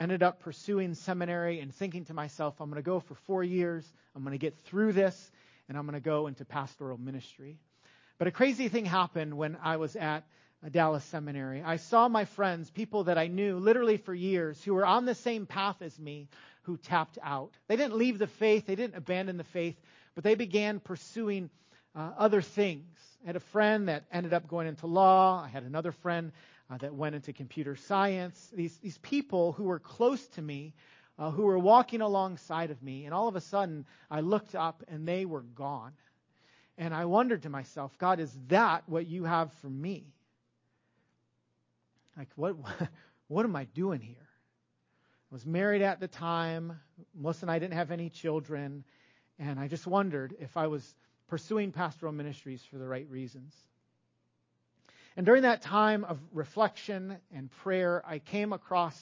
ended 0.01 0.23
up 0.23 0.39
pursuing 0.39 0.95
seminary 0.95 1.59
and 1.59 1.73
thinking 1.73 2.05
to 2.05 2.13
myself, 2.15 2.59
I'm 2.59 2.71
going 2.71 2.81
to 2.81 2.85
go 2.85 2.99
for 2.99 3.13
four 3.13 3.43
years, 3.43 3.85
I'm 4.15 4.23
going 4.23 4.33
to 4.33 4.39
get 4.39 4.57
through 4.65 4.93
this, 4.93 5.31
and 5.69 5.77
I'm 5.77 5.85
going 5.85 5.93
to 5.93 6.03
go 6.03 6.25
into 6.25 6.43
pastoral 6.43 6.97
ministry. 6.97 7.59
But 8.17 8.27
a 8.27 8.31
crazy 8.31 8.67
thing 8.67 8.85
happened 8.85 9.37
when 9.37 9.57
I 9.61 9.77
was 9.77 9.95
at 9.95 10.23
Dallas 10.71 11.03
Seminary. 11.05 11.61
I 11.61 11.75
saw 11.75 12.07
my 12.07 12.25
friends, 12.25 12.71
people 12.71 13.03
that 13.05 13.19
I 13.19 13.27
knew 13.27 13.59
literally 13.59 13.97
for 13.97 14.13
years, 14.13 14.63
who 14.63 14.73
were 14.73 14.85
on 14.85 15.05
the 15.05 15.13
same 15.13 15.45
path 15.45 15.83
as 15.83 15.97
me, 15.99 16.29
who 16.63 16.77
tapped 16.77 17.19
out. 17.21 17.51
They 17.67 17.75
didn't 17.75 17.95
leave 17.95 18.17
the 18.17 18.27
faith, 18.27 18.65
they 18.65 18.75
didn't 18.75 18.95
abandon 18.97 19.37
the 19.37 19.43
faith, 19.43 19.79
but 20.15 20.23
they 20.23 20.33
began 20.33 20.79
pursuing 20.79 21.51
uh, 21.95 22.11
other 22.17 22.41
things. 22.41 22.97
I 23.23 23.27
had 23.27 23.35
a 23.35 23.39
friend 23.39 23.87
that 23.87 24.05
ended 24.11 24.33
up 24.33 24.47
going 24.47 24.65
into 24.65 24.87
law. 24.87 25.43
I 25.43 25.47
had 25.47 25.61
another 25.61 25.91
friend 25.91 26.31
uh, 26.71 26.77
that 26.77 26.93
went 26.93 27.15
into 27.15 27.33
computer 27.33 27.75
science. 27.75 28.49
These, 28.53 28.77
these 28.77 28.97
people 28.99 29.51
who 29.51 29.63
were 29.65 29.79
close 29.79 30.25
to 30.29 30.41
me, 30.41 30.73
uh, 31.19 31.29
who 31.29 31.43
were 31.43 31.59
walking 31.59 32.01
alongside 32.01 32.71
of 32.71 32.81
me, 32.81 33.05
and 33.05 33.13
all 33.13 33.27
of 33.27 33.35
a 33.35 33.41
sudden 33.41 33.85
I 34.09 34.21
looked 34.21 34.55
up 34.55 34.83
and 34.87 35.07
they 35.07 35.25
were 35.25 35.41
gone. 35.41 35.93
And 36.77 36.93
I 36.93 37.05
wondered 37.05 37.43
to 37.43 37.49
myself, 37.49 37.97
God, 37.97 38.19
is 38.19 38.35
that 38.47 38.83
what 38.87 39.07
you 39.07 39.25
have 39.25 39.51
for 39.55 39.69
me? 39.69 40.13
Like, 42.17 42.29
what, 42.35 42.55
what 43.27 43.45
am 43.45 43.55
I 43.55 43.65
doing 43.65 43.99
here? 43.99 44.15
I 45.31 45.35
was 45.35 45.45
married 45.45 45.81
at 45.81 45.99
the 45.99 46.07
time. 46.07 46.79
Melissa 47.13 47.45
and 47.45 47.51
I 47.51 47.59
didn't 47.59 47.73
have 47.73 47.91
any 47.91 48.09
children. 48.09 48.83
And 49.37 49.59
I 49.59 49.67
just 49.67 49.85
wondered 49.85 50.35
if 50.39 50.55
I 50.55 50.67
was 50.67 50.95
pursuing 51.27 51.71
pastoral 51.71 52.13
ministries 52.13 52.63
for 52.63 52.77
the 52.77 52.87
right 52.87 53.09
reasons. 53.09 53.53
And 55.17 55.25
during 55.25 55.43
that 55.43 55.61
time 55.61 56.05
of 56.05 56.19
reflection 56.31 57.17
and 57.35 57.51
prayer, 57.51 58.01
I 58.05 58.19
came 58.19 58.53
across 58.53 58.95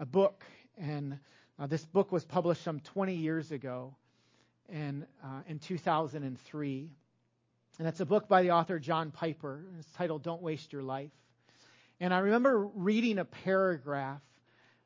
a 0.00 0.06
book, 0.06 0.42
and 0.78 1.18
uh, 1.58 1.66
this 1.66 1.84
book 1.84 2.10
was 2.10 2.24
published 2.24 2.62
some 2.62 2.80
20 2.80 3.14
years 3.14 3.52
ago, 3.52 3.94
and 4.70 5.06
uh, 5.22 5.42
in 5.46 5.58
2003. 5.58 6.90
And 7.78 7.88
it's 7.88 8.00
a 8.00 8.06
book 8.06 8.26
by 8.26 8.42
the 8.42 8.52
author 8.52 8.78
John 8.78 9.10
Piper. 9.10 9.64
It's 9.78 9.90
titled 9.92 10.22
"Don't 10.22 10.40
Waste 10.40 10.72
Your 10.72 10.82
Life." 10.82 11.10
And 12.00 12.14
I 12.14 12.20
remember 12.20 12.66
reading 12.74 13.18
a 13.18 13.24
paragraph 13.26 14.22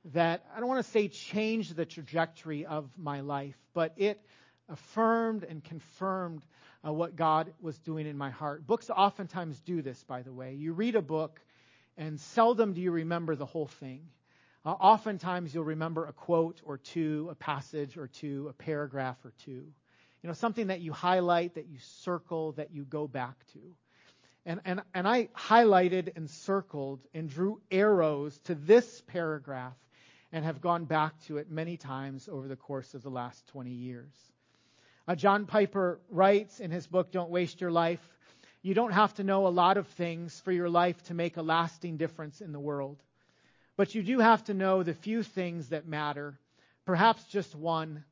that 0.06 0.44
I 0.54 0.58
don't 0.58 0.68
want 0.68 0.84
to 0.84 0.90
say 0.90 1.06
changed 1.06 1.76
the 1.76 1.86
trajectory 1.86 2.66
of 2.66 2.90
my 2.96 3.20
life, 3.20 3.56
but 3.74 3.92
it 3.96 4.20
affirmed 4.68 5.44
and 5.44 5.62
confirmed 5.62 6.42
uh, 6.86 6.92
what 6.92 7.16
God 7.16 7.52
was 7.60 7.78
doing 7.78 8.06
in 8.06 8.16
my 8.16 8.30
heart. 8.30 8.66
Books 8.66 8.90
oftentimes 8.90 9.60
do 9.60 9.82
this, 9.82 10.02
by 10.04 10.22
the 10.22 10.32
way. 10.32 10.54
You 10.54 10.72
read 10.72 10.94
a 10.94 11.02
book, 11.02 11.40
and 11.96 12.20
seldom 12.20 12.72
do 12.72 12.80
you 12.80 12.90
remember 12.90 13.34
the 13.34 13.46
whole 13.46 13.66
thing. 13.66 14.02
Uh, 14.64 14.70
oftentimes 14.70 15.54
you'll 15.54 15.64
remember 15.64 16.06
a 16.06 16.12
quote 16.12 16.60
or 16.64 16.78
two, 16.78 17.28
a 17.30 17.34
passage 17.34 17.96
or 17.96 18.06
two, 18.06 18.48
a 18.48 18.52
paragraph 18.52 19.16
or 19.24 19.32
two. 19.44 19.64
You 20.22 20.26
know, 20.26 20.32
something 20.32 20.66
that 20.66 20.80
you 20.80 20.92
highlight, 20.92 21.54
that 21.54 21.68
you 21.68 21.78
circle, 21.78 22.52
that 22.52 22.72
you 22.72 22.84
go 22.84 23.06
back 23.06 23.36
to. 23.52 23.60
And, 24.44 24.60
and, 24.64 24.82
and 24.94 25.06
I 25.06 25.26
highlighted 25.36 26.16
and 26.16 26.28
circled 26.28 27.00
and 27.14 27.28
drew 27.28 27.60
arrows 27.70 28.38
to 28.44 28.54
this 28.54 29.02
paragraph 29.06 29.76
and 30.32 30.44
have 30.44 30.60
gone 30.60 30.84
back 30.84 31.20
to 31.26 31.38
it 31.38 31.50
many 31.50 31.76
times 31.76 32.28
over 32.28 32.48
the 32.48 32.56
course 32.56 32.94
of 32.94 33.02
the 33.02 33.10
last 33.10 33.46
20 33.48 33.70
years. 33.70 34.12
Uh, 35.08 35.14
John 35.14 35.46
Piper 35.46 36.00
writes 36.10 36.60
in 36.60 36.70
his 36.70 36.86
book, 36.86 37.10
Don't 37.10 37.30
Waste 37.30 37.62
Your 37.62 37.70
Life, 37.70 38.06
you 38.60 38.74
don't 38.74 38.92
have 38.92 39.14
to 39.14 39.24
know 39.24 39.46
a 39.46 39.48
lot 39.48 39.78
of 39.78 39.86
things 39.86 40.38
for 40.40 40.52
your 40.52 40.68
life 40.68 41.02
to 41.04 41.14
make 41.14 41.38
a 41.38 41.42
lasting 41.42 41.96
difference 41.96 42.42
in 42.42 42.52
the 42.52 42.60
world. 42.60 43.02
But 43.78 43.94
you 43.94 44.02
do 44.02 44.18
have 44.18 44.44
to 44.44 44.54
know 44.54 44.82
the 44.82 44.92
few 44.92 45.22
things 45.22 45.70
that 45.70 45.88
matter, 45.88 46.38
perhaps 46.84 47.24
just 47.24 47.54
one, 47.54 48.04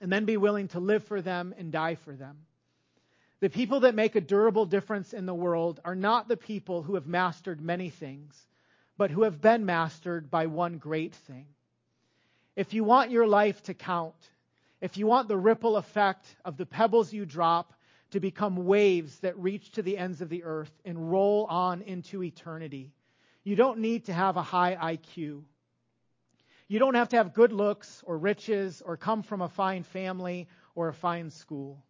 and 0.00 0.12
then 0.12 0.24
be 0.24 0.36
willing 0.36 0.68
to 0.68 0.78
live 0.78 1.02
for 1.02 1.20
them 1.20 1.56
and 1.58 1.72
die 1.72 1.96
for 1.96 2.14
them. 2.14 2.36
The 3.40 3.50
people 3.50 3.80
that 3.80 3.96
make 3.96 4.14
a 4.14 4.20
durable 4.20 4.66
difference 4.66 5.12
in 5.12 5.26
the 5.26 5.34
world 5.34 5.80
are 5.84 5.96
not 5.96 6.28
the 6.28 6.36
people 6.36 6.84
who 6.84 6.94
have 6.94 7.06
mastered 7.08 7.60
many 7.60 7.90
things, 7.90 8.46
but 8.96 9.10
who 9.10 9.22
have 9.22 9.40
been 9.40 9.66
mastered 9.66 10.30
by 10.30 10.46
one 10.46 10.78
great 10.78 11.16
thing. 11.16 11.46
If 12.54 12.74
you 12.74 12.84
want 12.84 13.10
your 13.10 13.26
life 13.26 13.60
to 13.64 13.74
count, 13.74 14.14
if 14.82 14.96
you 14.96 15.06
want 15.06 15.28
the 15.28 15.36
ripple 15.36 15.76
effect 15.76 16.26
of 16.44 16.56
the 16.56 16.66
pebbles 16.66 17.12
you 17.12 17.24
drop 17.24 17.72
to 18.10 18.18
become 18.18 18.66
waves 18.66 19.16
that 19.20 19.38
reach 19.38 19.70
to 19.70 19.82
the 19.82 19.96
ends 19.96 20.20
of 20.20 20.28
the 20.28 20.42
earth 20.42 20.72
and 20.84 21.10
roll 21.10 21.46
on 21.48 21.82
into 21.82 22.24
eternity, 22.24 22.92
you 23.44 23.54
don't 23.54 23.78
need 23.78 24.06
to 24.06 24.12
have 24.12 24.36
a 24.36 24.42
high 24.42 24.74
IQ. 24.74 25.44
You 26.66 26.78
don't 26.80 26.96
have 26.96 27.10
to 27.10 27.16
have 27.16 27.32
good 27.32 27.52
looks 27.52 28.02
or 28.04 28.18
riches 28.18 28.82
or 28.84 28.96
come 28.96 29.22
from 29.22 29.40
a 29.40 29.48
fine 29.48 29.84
family 29.84 30.48
or 30.74 30.88
a 30.88 30.94
fine 30.94 31.30
school. 31.30 31.84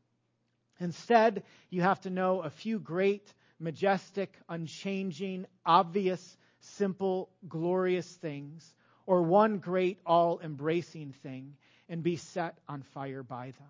Instead, 0.79 1.45
you 1.71 1.81
have 1.81 2.01
to 2.03 2.11
know 2.11 2.43
a 2.43 2.51
few 2.51 2.79
great, 2.79 3.33
majestic, 3.59 4.37
unchanging, 4.51 5.47
obvious, 5.65 6.37
simple, 6.61 7.31
glorious 7.49 8.11
things 8.17 8.75
or 9.07 9.23
one 9.23 9.59
great 9.59 9.99
all 10.05 10.41
embracing 10.41 11.13
thing 11.23 11.55
and 11.93 12.03
be 12.03 12.17
set 12.17 12.57
on 12.71 12.83
fire 12.95 13.23
by 13.23 13.53
them. 13.59 13.69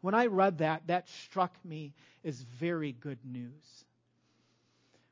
When 0.00 0.12
I 0.12 0.26
read 0.26 0.58
that, 0.58 0.88
that 0.88 1.08
struck 1.08 1.54
me 1.64 1.94
as 2.24 2.42
very 2.58 2.90
good 2.90 3.20
news. 3.24 3.84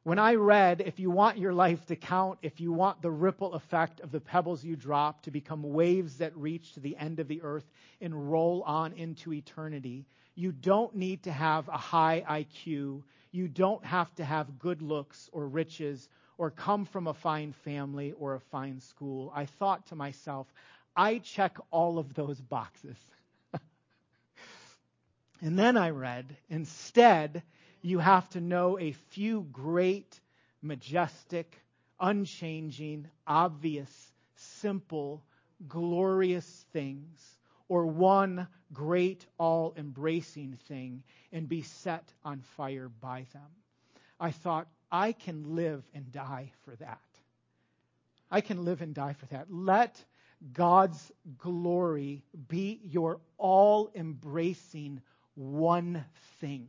When 0.02 0.18
I 0.18 0.34
read, 0.34 0.80
if 0.80 0.98
you 0.98 1.08
want 1.08 1.38
your 1.38 1.52
life 1.52 1.86
to 1.86 1.94
count, 1.94 2.40
if 2.42 2.60
you 2.60 2.72
want 2.72 3.00
the 3.00 3.12
ripple 3.12 3.54
effect 3.54 4.00
of 4.00 4.10
the 4.10 4.20
pebbles 4.20 4.64
you 4.64 4.74
drop 4.74 5.22
to 5.22 5.30
become 5.30 5.62
waves 5.62 6.16
that 6.16 6.36
reach 6.36 6.72
to 6.72 6.80
the 6.80 6.96
end 6.96 7.20
of 7.20 7.28
the 7.28 7.42
earth 7.42 7.70
and 8.00 8.32
roll 8.32 8.62
on 8.62 8.92
into 8.94 9.32
eternity, 9.32 10.04
you 10.34 10.50
don't 10.50 10.96
need 10.96 11.22
to 11.22 11.32
have 11.32 11.68
a 11.68 11.78
high 11.78 12.24
IQ. 12.28 13.04
You 13.30 13.46
don't 13.46 13.84
have 13.84 14.12
to 14.16 14.24
have 14.24 14.58
good 14.58 14.82
looks 14.82 15.30
or 15.32 15.46
riches 15.46 16.08
or 16.38 16.50
come 16.50 16.86
from 16.86 17.06
a 17.06 17.14
fine 17.14 17.52
family 17.52 18.12
or 18.12 18.34
a 18.34 18.40
fine 18.40 18.80
school. 18.80 19.30
I 19.32 19.44
thought 19.44 19.86
to 19.88 19.94
myself, 19.94 20.52
I 20.96 21.18
check 21.18 21.58
all 21.70 21.98
of 21.98 22.14
those 22.14 22.40
boxes. 22.40 22.96
and 25.40 25.58
then 25.58 25.76
I 25.76 25.90
read, 25.90 26.36
instead, 26.48 27.42
you 27.82 27.98
have 27.98 28.28
to 28.30 28.40
know 28.40 28.78
a 28.78 28.92
few 28.92 29.46
great, 29.52 30.20
majestic, 30.62 31.56
unchanging, 31.98 33.08
obvious, 33.26 34.12
simple, 34.36 35.22
glorious 35.68 36.46
things, 36.72 37.36
or 37.68 37.86
one 37.86 38.48
great, 38.72 39.24
all 39.38 39.74
embracing 39.76 40.58
thing, 40.68 41.02
and 41.32 41.48
be 41.48 41.62
set 41.62 42.12
on 42.24 42.40
fire 42.56 42.90
by 43.00 43.26
them. 43.32 43.42
I 44.18 44.32
thought, 44.32 44.68
I 44.90 45.12
can 45.12 45.54
live 45.54 45.84
and 45.94 46.10
die 46.10 46.50
for 46.64 46.74
that. 46.76 47.00
I 48.30 48.40
can 48.40 48.64
live 48.64 48.82
and 48.82 48.94
die 48.94 49.14
for 49.14 49.26
that. 49.26 49.52
Let 49.52 50.04
God's 50.52 51.12
glory 51.38 52.22
be 52.48 52.80
your 52.84 53.20
all 53.36 53.90
embracing 53.94 55.00
one 55.34 56.04
thing. 56.40 56.68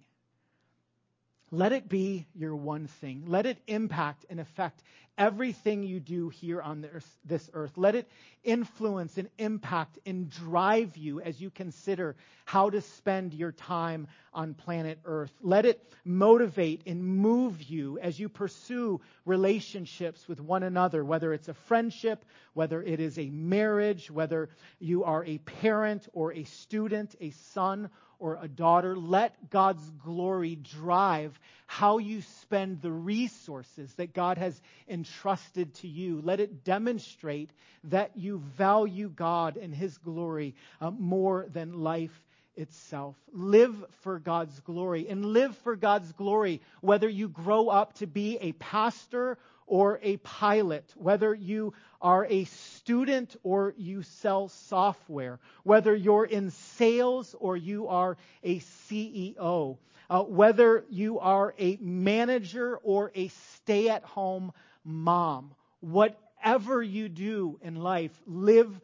Let 1.51 1.73
it 1.73 1.89
be 1.89 2.27
your 2.33 2.55
one 2.55 2.87
thing. 2.87 3.23
Let 3.27 3.45
it 3.45 3.57
impact 3.67 4.25
and 4.29 4.39
affect 4.39 4.81
everything 5.21 5.83
you 5.83 5.99
do 5.99 6.29
here 6.29 6.59
on 6.59 6.83
this 7.25 7.47
earth. 7.53 7.73
Let 7.75 7.93
it 7.93 8.09
influence 8.43 9.19
and 9.19 9.29
impact 9.37 9.99
and 10.03 10.27
drive 10.27 10.97
you 10.97 11.21
as 11.21 11.39
you 11.39 11.51
consider 11.51 12.15
how 12.45 12.71
to 12.71 12.81
spend 12.81 13.35
your 13.35 13.51
time 13.51 14.07
on 14.33 14.55
planet 14.55 14.97
earth. 15.05 15.31
Let 15.43 15.67
it 15.67 15.79
motivate 16.03 16.81
and 16.87 17.05
move 17.05 17.61
you 17.61 17.99
as 17.99 18.19
you 18.19 18.29
pursue 18.29 18.99
relationships 19.23 20.27
with 20.27 20.41
one 20.41 20.63
another, 20.63 21.05
whether 21.05 21.33
it's 21.33 21.49
a 21.49 21.53
friendship, 21.53 22.25
whether 22.55 22.81
it 22.81 22.99
is 22.99 23.19
a 23.19 23.29
marriage, 23.29 24.09
whether 24.09 24.49
you 24.79 25.03
are 25.03 25.23
a 25.25 25.37
parent 25.37 26.07
or 26.13 26.33
a 26.33 26.45
student, 26.45 27.13
a 27.21 27.29
son 27.29 27.91
or 28.21 28.37
a 28.39 28.47
daughter. 28.47 28.95
Let 28.95 29.49
God's 29.49 29.83
glory 30.05 30.55
drive 30.55 31.37
how 31.65 31.97
you 31.97 32.21
spend 32.21 32.81
the 32.81 32.91
resources 32.91 33.91
that 33.95 34.13
God 34.13 34.37
has 34.37 34.61
entrusted 34.87 35.73
to 35.75 35.87
you. 35.87 36.21
Let 36.23 36.39
it 36.39 36.63
demonstrate 36.63 37.49
that 37.85 38.11
you 38.15 38.37
value 38.57 39.09
God 39.09 39.57
and 39.57 39.73
His 39.73 39.97
glory 39.97 40.55
uh, 40.79 40.91
more 40.91 41.47
than 41.51 41.81
life 41.81 42.11
itself. 42.55 43.15
Live 43.33 43.75
for 44.01 44.19
God's 44.19 44.59
glory 44.61 45.07
and 45.09 45.25
live 45.25 45.57
for 45.57 45.75
God's 45.75 46.11
glory, 46.11 46.61
whether 46.81 47.09
you 47.09 47.27
grow 47.27 47.69
up 47.69 47.93
to 47.95 48.07
be 48.07 48.37
a 48.37 48.51
pastor 48.53 49.37
or 49.71 50.01
a 50.03 50.17
pilot, 50.17 50.83
whether 50.97 51.33
you 51.33 51.73
are 52.01 52.25
a 52.25 52.43
student 52.43 53.37
or 53.41 53.73
you 53.77 54.01
sell 54.01 54.49
software, 54.49 55.39
whether 55.63 55.95
you're 55.95 56.25
in 56.25 56.51
sales 56.51 57.33
or 57.39 57.55
you 57.55 57.87
are 57.87 58.17
a 58.43 58.59
CEO, 58.59 59.77
uh, 60.09 60.21
whether 60.23 60.83
you 60.89 61.19
are 61.19 61.55
a 61.57 61.77
manager 61.79 62.79
or 62.83 63.13
a 63.15 63.29
stay 63.29 63.87
at 63.87 64.03
home 64.03 64.51
mom, 64.83 65.55
whatever 65.79 66.83
you 66.83 67.07
do 67.07 67.57
in 67.61 67.75
life, 67.75 68.11
live 68.27 68.77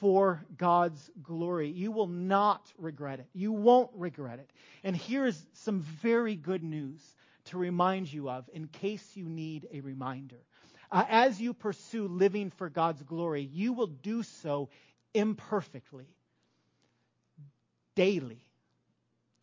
for 0.00 0.44
God's 0.58 1.08
glory. 1.22 1.68
You 1.70 1.92
will 1.92 2.08
not 2.08 2.72
regret 2.78 3.20
it. 3.20 3.26
You 3.32 3.52
won't 3.52 3.90
regret 3.94 4.40
it. 4.40 4.50
And 4.82 4.96
here's 4.96 5.40
some 5.52 5.82
very 5.82 6.34
good 6.34 6.64
news 6.64 7.14
to 7.46 7.58
remind 7.58 8.12
you 8.12 8.30
of 8.30 8.48
in 8.52 8.68
case 8.68 9.04
you 9.14 9.28
need 9.28 9.68
a 9.72 9.80
reminder. 9.80 10.40
Uh, 10.90 11.04
as 11.08 11.40
you 11.40 11.54
pursue 11.54 12.06
living 12.06 12.50
for 12.50 12.68
God's 12.68 13.02
glory, 13.02 13.42
you 13.42 13.72
will 13.72 13.86
do 13.86 14.22
so 14.22 14.68
imperfectly, 15.14 16.06
daily. 17.94 18.44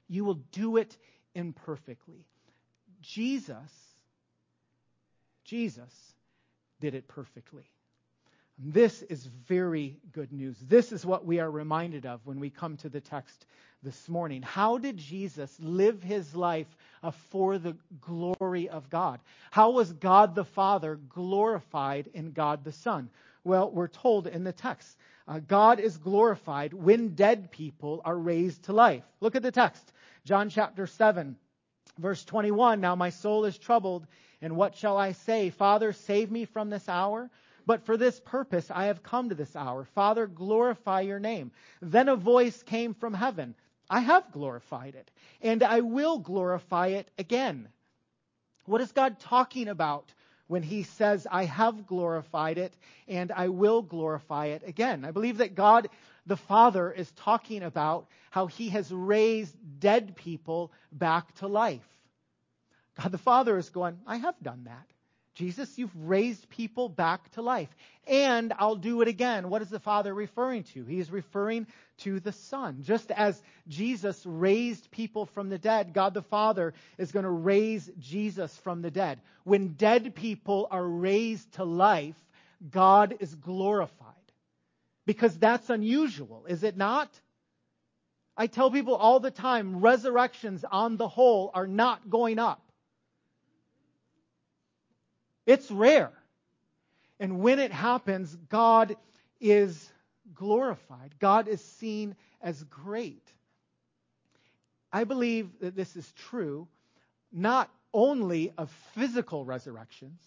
You 0.07 0.25
will 0.25 0.41
do 0.51 0.77
it 0.77 0.95
imperfectly. 1.33 2.25
Jesus, 3.01 3.71
Jesus 5.43 5.93
did 6.79 6.95
it 6.95 7.07
perfectly. 7.07 7.65
This 8.61 9.03
is 9.03 9.25
very 9.47 9.95
good 10.11 10.33
news. 10.33 10.57
This 10.59 10.91
is 10.91 11.05
what 11.05 11.25
we 11.25 11.39
are 11.39 11.49
reminded 11.49 12.05
of 12.05 12.19
when 12.25 12.41
we 12.41 12.49
come 12.49 12.75
to 12.77 12.89
the 12.89 12.99
text 12.99 13.45
this 13.83 14.09
morning. 14.09 14.41
How 14.41 14.77
did 14.77 14.97
Jesus 14.97 15.55
live 15.61 16.03
his 16.03 16.35
life 16.35 16.67
uh, 17.01 17.11
for 17.11 17.57
the 17.57 17.77
glory 18.01 18.67
of 18.67 18.89
God? 18.89 19.21
How 19.49 19.69
was 19.69 19.93
God 19.93 20.35
the 20.35 20.43
Father 20.43 20.97
glorified 20.97 22.09
in 22.13 22.33
God 22.33 22.65
the 22.65 22.73
Son? 22.73 23.09
Well, 23.45 23.71
we're 23.71 23.87
told 23.87 24.27
in 24.27 24.43
the 24.43 24.51
text 24.51 24.97
uh, 25.25 25.39
God 25.39 25.79
is 25.79 25.95
glorified 25.95 26.73
when 26.73 27.15
dead 27.15 27.51
people 27.51 28.01
are 28.03 28.17
raised 28.17 28.63
to 28.63 28.73
life. 28.73 29.03
Look 29.21 29.37
at 29.37 29.43
the 29.43 29.53
text, 29.53 29.93
John 30.25 30.49
chapter 30.49 30.85
7, 30.85 31.37
verse 31.97 32.25
21. 32.25 32.81
Now 32.81 32.95
my 32.95 33.11
soul 33.11 33.45
is 33.45 33.57
troubled, 33.57 34.05
and 34.41 34.57
what 34.57 34.75
shall 34.75 34.97
I 34.97 35.13
say? 35.13 35.49
Father, 35.49 35.93
save 35.93 36.29
me 36.29 36.43
from 36.43 36.69
this 36.69 36.89
hour. 36.89 37.29
But 37.65 37.85
for 37.85 37.97
this 37.97 38.19
purpose 38.19 38.69
I 38.73 38.85
have 38.85 39.03
come 39.03 39.29
to 39.29 39.35
this 39.35 39.55
hour. 39.55 39.85
Father, 39.95 40.27
glorify 40.27 41.01
your 41.01 41.19
name. 41.19 41.51
Then 41.81 42.09
a 42.09 42.15
voice 42.15 42.63
came 42.63 42.93
from 42.93 43.13
heaven. 43.13 43.55
I 43.89 44.01
have 44.01 44.31
glorified 44.31 44.95
it, 44.95 45.09
and 45.41 45.63
I 45.63 45.81
will 45.81 46.19
glorify 46.19 46.87
it 46.87 47.09
again. 47.17 47.69
What 48.65 48.81
is 48.81 48.91
God 48.91 49.19
talking 49.19 49.67
about 49.67 50.13
when 50.45 50.61
he 50.61 50.83
says, 50.83 51.25
I 51.29 51.45
have 51.45 51.87
glorified 51.87 52.59
it 52.59 52.75
and 53.07 53.31
I 53.31 53.47
will 53.47 53.81
glorify 53.81 54.47
it 54.47 54.61
again? 54.65 55.05
I 55.05 55.11
believe 55.11 55.37
that 55.37 55.55
God 55.55 55.89
the 56.27 56.37
Father 56.37 56.91
is 56.91 57.09
talking 57.11 57.63
about 57.63 58.07
how 58.29 58.45
he 58.45 58.69
has 58.69 58.91
raised 58.91 59.55
dead 59.79 60.15
people 60.15 60.71
back 60.91 61.33
to 61.35 61.47
life. 61.47 61.87
God 63.01 63.11
the 63.11 63.17
Father 63.17 63.57
is 63.57 63.69
going, 63.69 63.97
I 64.05 64.17
have 64.17 64.35
done 64.43 64.65
that. 64.65 64.85
Jesus, 65.39 65.77
you've 65.77 65.95
raised 65.95 66.49
people 66.49 66.89
back 66.89 67.31
to 67.31 67.41
life. 67.41 67.73
And 68.05 68.51
I'll 68.59 68.75
do 68.75 69.01
it 69.01 69.07
again. 69.07 69.49
What 69.49 69.61
is 69.61 69.69
the 69.69 69.79
Father 69.79 70.13
referring 70.13 70.63
to? 70.73 70.83
He's 70.83 71.09
referring 71.09 71.65
to 71.99 72.19
the 72.19 72.33
Son. 72.33 72.83
Just 72.83 73.09
as 73.09 73.41
Jesus 73.65 74.21
raised 74.25 74.91
people 74.91 75.27
from 75.27 75.47
the 75.47 75.57
dead, 75.57 75.93
God 75.93 76.13
the 76.13 76.21
Father 76.23 76.73
is 76.97 77.13
going 77.13 77.23
to 77.23 77.29
raise 77.29 77.89
Jesus 77.99 78.53
from 78.57 78.81
the 78.81 78.91
dead. 78.91 79.21
When 79.45 79.75
dead 79.75 80.13
people 80.13 80.67
are 80.71 80.85
raised 80.85 81.53
to 81.53 81.63
life, 81.63 82.19
God 82.69 83.15
is 83.21 83.33
glorified. 83.33 84.15
Because 85.05 85.37
that's 85.37 85.69
unusual, 85.69 86.47
is 86.49 86.63
it 86.63 86.75
not? 86.75 87.09
I 88.35 88.47
tell 88.47 88.71
people 88.71 88.95
all 88.95 89.21
the 89.21 89.31
time 89.31 89.79
resurrections 89.79 90.65
on 90.69 90.97
the 90.97 91.07
whole 91.07 91.49
are 91.53 91.67
not 91.67 92.09
going 92.09 92.39
up. 92.39 92.68
It's 95.49 95.71
rare. 95.71 96.11
And 97.19 97.39
when 97.39 97.57
it 97.57 97.71
happens, 97.71 98.35
God 98.49 98.95
is 99.41 99.91
glorified. 100.35 101.15
God 101.17 101.47
is 101.47 101.59
seen 101.59 102.15
as 102.39 102.63
great. 102.65 103.27
I 104.93 105.05
believe 105.05 105.49
that 105.61 105.75
this 105.75 105.95
is 105.95 106.13
true 106.29 106.67
not 107.31 107.67
only 107.95 108.53
of 108.59 108.69
physical 108.93 109.43
resurrections, 109.43 110.21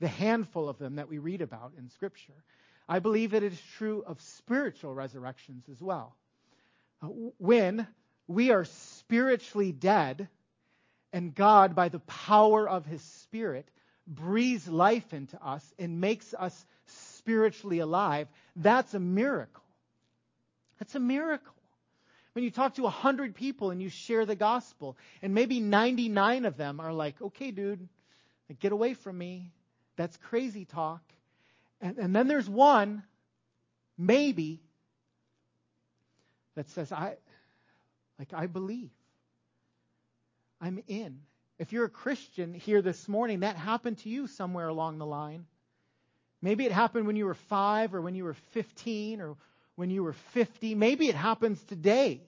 the 0.00 0.08
handful 0.08 0.68
of 0.68 0.78
them 0.78 0.96
that 0.96 1.08
we 1.08 1.18
read 1.18 1.40
about 1.40 1.74
in 1.78 1.88
Scripture. 1.88 2.42
I 2.88 2.98
believe 2.98 3.30
that 3.30 3.44
it 3.44 3.52
is 3.52 3.62
true 3.76 4.02
of 4.04 4.20
spiritual 4.20 4.92
resurrections 4.92 5.66
as 5.70 5.80
well. 5.80 6.16
When 7.38 7.86
we 8.26 8.50
are 8.50 8.64
spiritually 8.64 9.70
dead, 9.70 10.26
and 11.12 11.32
God, 11.32 11.76
by 11.76 11.90
the 11.90 12.00
power 12.00 12.68
of 12.68 12.86
His 12.86 13.02
Spirit, 13.02 13.68
breathes 14.06 14.68
life 14.68 15.12
into 15.12 15.42
us 15.44 15.64
and 15.78 16.00
makes 16.00 16.34
us 16.34 16.66
spiritually 16.86 17.78
alive, 17.78 18.28
that's 18.56 18.94
a 18.94 19.00
miracle. 19.00 19.62
That's 20.78 20.94
a 20.94 21.00
miracle. 21.00 21.54
When 22.32 22.44
you 22.44 22.50
talk 22.50 22.74
to 22.74 22.82
100 22.82 23.34
people 23.34 23.70
and 23.70 23.80
you 23.80 23.88
share 23.88 24.26
the 24.26 24.34
gospel, 24.34 24.96
and 25.22 25.34
maybe 25.34 25.60
99 25.60 26.44
of 26.44 26.56
them 26.56 26.80
are 26.80 26.92
like, 26.92 27.20
okay, 27.22 27.52
dude, 27.52 27.88
get 28.58 28.72
away 28.72 28.94
from 28.94 29.16
me. 29.16 29.52
That's 29.96 30.16
crazy 30.16 30.64
talk. 30.64 31.02
And, 31.80 31.98
and 31.98 32.14
then 32.14 32.26
there's 32.26 32.48
one 32.48 33.04
maybe 33.96 34.60
that 36.56 36.68
says, 36.70 36.90
I, 36.90 37.16
like, 38.18 38.32
I 38.32 38.46
believe. 38.46 38.90
I'm 40.60 40.82
in. 40.88 41.20
If 41.58 41.72
you're 41.72 41.84
a 41.84 41.90
Christian 41.90 42.52
here 42.52 42.82
this 42.82 43.08
morning, 43.08 43.40
that 43.40 43.56
happened 43.56 43.98
to 43.98 44.08
you 44.08 44.26
somewhere 44.26 44.68
along 44.68 44.98
the 44.98 45.06
line. 45.06 45.46
Maybe 46.42 46.66
it 46.66 46.72
happened 46.72 47.06
when 47.06 47.16
you 47.16 47.26
were 47.26 47.34
five 47.34 47.94
or 47.94 48.00
when 48.00 48.14
you 48.14 48.24
were 48.24 48.34
15 48.52 49.20
or 49.20 49.36
when 49.76 49.90
you 49.90 50.02
were 50.02 50.12
50. 50.12 50.74
Maybe 50.74 51.08
it 51.08 51.14
happens 51.14 51.62
today. 51.64 52.20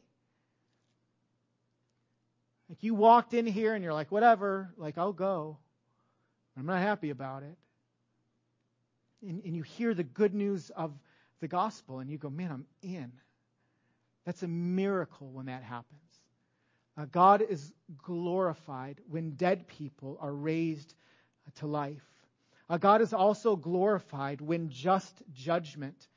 Like 2.69 2.83
you 2.83 2.95
walked 2.95 3.35
in 3.35 3.47
here 3.47 3.75
and 3.75 3.83
you're 3.85 3.93
like, 3.93 4.11
whatever, 4.11 4.73
like 4.77 4.97
I'll 4.97 5.13
go. 5.13 5.59
I'm 6.57 6.67
not 6.67 6.81
happy 6.81 7.11
about 7.11 7.43
it. 7.43 7.57
And, 9.23 9.43
and 9.45 9.57
you 9.57 9.63
hear 9.63 9.93
the 9.93 10.03
good 10.03 10.35
news 10.35 10.71
of 10.71 10.93
the 11.41 11.49
gospel 11.49 11.99
and 11.99 12.11
you 12.11 12.17
go, 12.17 12.31
man, 12.31 12.51
I'm 12.51 12.67
in. 12.83 13.13
That's 14.25 14.43
a 14.43 14.49
miracle 14.49 15.29
when 15.31 15.47
that 15.47 15.63
happens. 15.63 16.01
Uh, 16.97 17.05
God 17.05 17.43
is 17.43 17.73
glorified 18.03 19.01
when 19.09 19.33
dead 19.33 19.69
people 19.69 20.17
are 20.21 20.33
raised 20.33 20.95
to 21.57 21.67
life. 21.67 22.05
Uh, 22.69 22.79
God 22.79 23.01
is 23.01 23.13
also 23.13 23.55
glorified 23.55 24.41
when 24.41 24.71
just 24.71 25.23
judgment 25.33 26.09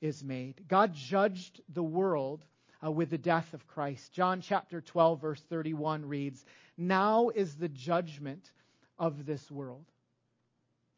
is 0.00 0.22
made. 0.22 0.60
God 0.68 0.92
judged 0.92 1.60
the 1.72 1.82
world 1.82 2.44
uh, 2.84 2.90
with 2.90 3.10
the 3.10 3.18
death 3.18 3.54
of 3.54 3.66
Christ. 3.66 4.12
John 4.12 4.40
chapter 4.40 4.80
12, 4.80 5.20
verse 5.20 5.40
31 5.48 6.06
reads, 6.06 6.44
Now 6.76 7.30
is 7.30 7.54
the 7.54 7.68
judgment 7.68 8.50
of 8.98 9.24
this 9.24 9.50
world. 9.50 9.84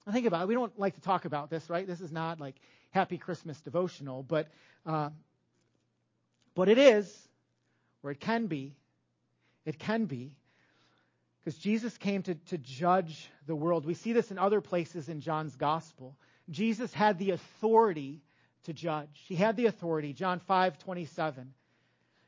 Now 0.07 0.12
think 0.12 0.27
about 0.27 0.42
it. 0.42 0.49
We 0.49 0.55
don't 0.55 0.77
like 0.79 0.94
to 0.94 1.01
talk 1.01 1.25
about 1.25 1.51
this, 1.51 1.68
right? 1.70 1.87
This 1.87 2.01
is 2.01 2.11
not 2.11 2.40
like 2.40 2.57
happy 2.90 3.18
Christmas 3.18 3.61
devotional, 3.61 4.22
but, 4.22 4.49
uh, 4.85 5.11
but 6.55 6.68
it 6.68 6.79
is, 6.79 7.29
or 8.03 8.11
it 8.11 8.20
can 8.20 8.46
be. 8.46 8.75
It 9.66 9.79
can 9.79 10.07
be. 10.07 10.38
Because 11.40 11.59
Jesus 11.59 11.96
came 11.98 12.22
to, 12.22 12.35
to 12.35 12.59
judge 12.59 13.31
the 13.46 13.55
world. 13.55 13.85
We 13.85 13.94
see 13.94 14.12
this 14.12 14.31
in 14.31 14.38
other 14.38 14.61
places 14.61 15.09
in 15.09 15.20
John's 15.20 15.55
gospel. 15.55 16.16
Jesus 16.48 16.92
had 16.92 17.18
the 17.18 17.33
authority 17.33 18.22
to 18.64 18.72
judge. 18.72 19.24
He 19.26 19.35
had 19.35 19.57
the 19.57 19.66
authority. 19.66 20.12
John 20.12 20.40
5 20.40 20.79
27. 20.79 21.52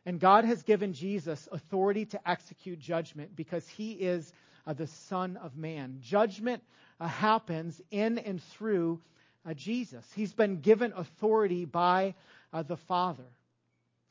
And 0.06 0.20
God 0.20 0.44
has 0.44 0.62
given 0.62 0.92
Jesus 0.92 1.48
authority 1.50 2.06
to 2.06 2.28
execute 2.28 2.78
judgment 2.78 3.34
because 3.34 3.66
he 3.68 3.92
is 3.92 4.32
uh, 4.66 4.72
the 4.72 4.86
Son 4.86 5.36
of 5.36 5.56
Man. 5.56 5.98
Judgment 6.00 6.62
uh, 7.00 7.08
happens 7.08 7.80
in 7.90 8.18
and 8.18 8.42
through 8.42 9.00
uh, 9.44 9.54
Jesus. 9.54 10.04
He's 10.14 10.32
been 10.32 10.60
given 10.60 10.92
authority 10.96 11.64
by 11.64 12.14
uh, 12.52 12.62
the 12.62 12.76
Father. 12.76 13.26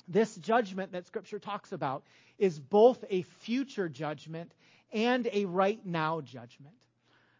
This 0.08 0.36
judgment 0.36 0.94
that 0.94 1.06
Scripture 1.06 1.40
talks 1.40 1.72
about 1.72 2.04
is 2.38 2.60
both 2.60 3.04
a 3.10 3.24
future 3.24 3.90
judgment 3.90 4.54
and 4.94 5.28
a 5.32 5.46
right 5.46 5.86
now 5.86 6.22
judgment. 6.22 6.76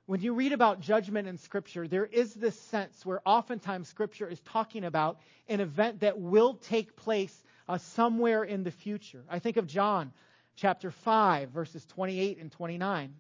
When 0.06 0.22
you 0.22 0.34
read 0.34 0.54
about 0.54 0.80
judgment 0.80 1.28
in 1.28 1.38
Scripture, 1.38 1.88
there 1.88 2.06
is 2.06 2.34
this 2.34 2.58
sense 2.58 3.06
where 3.06 3.22
oftentimes 3.26 3.90
Scripture 3.90 4.28
is 4.28 4.40
talking 4.42 4.86
about 4.86 5.20
an 5.50 5.60
event 5.60 6.00
that 6.00 6.20
will 6.20 6.56
take 6.56 6.96
place 6.96 7.44
uh, 7.68 7.78
somewhere 7.78 8.44
in 8.44 8.64
the 8.64 8.72
future. 8.72 9.24
I 9.30 9.40
think 9.40 9.58
of 9.58 9.68
John 9.68 10.14
chapter 10.56 10.92
5, 10.92 11.50
verses 11.50 11.86
28 11.86 12.40
and 12.40 12.52
29, 12.52 13.14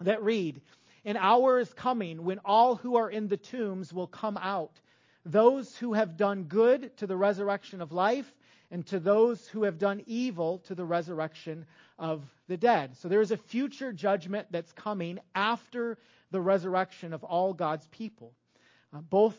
that 0.00 0.22
read, 0.22 0.60
An 1.04 1.16
hour 1.16 1.58
is 1.58 1.72
coming 1.74 2.24
when 2.24 2.38
all 2.44 2.76
who 2.76 2.96
are 2.96 3.10
in 3.10 3.28
the 3.28 3.36
tombs 3.36 3.92
will 3.92 4.06
come 4.06 4.36
out, 4.36 4.80
those 5.24 5.76
who 5.76 5.92
have 5.92 6.16
done 6.16 6.44
good 6.44 6.96
to 6.98 7.06
the 7.06 7.16
resurrection 7.16 7.80
of 7.80 7.92
life, 7.92 8.32
and 8.74 8.84
to 8.84 8.98
those 8.98 9.46
who 9.46 9.62
have 9.62 9.78
done 9.78 10.02
evil 10.04 10.58
to 10.58 10.74
the 10.74 10.84
resurrection 10.84 11.64
of 11.96 12.24
the 12.48 12.56
dead. 12.56 12.96
So 12.96 13.06
there 13.06 13.20
is 13.20 13.30
a 13.30 13.36
future 13.36 13.92
judgment 13.92 14.48
that's 14.50 14.72
coming 14.72 15.20
after 15.32 15.96
the 16.32 16.40
resurrection 16.40 17.12
of 17.12 17.22
all 17.22 17.54
God's 17.54 17.86
people, 17.92 18.32
uh, 18.92 18.98
both 18.98 19.36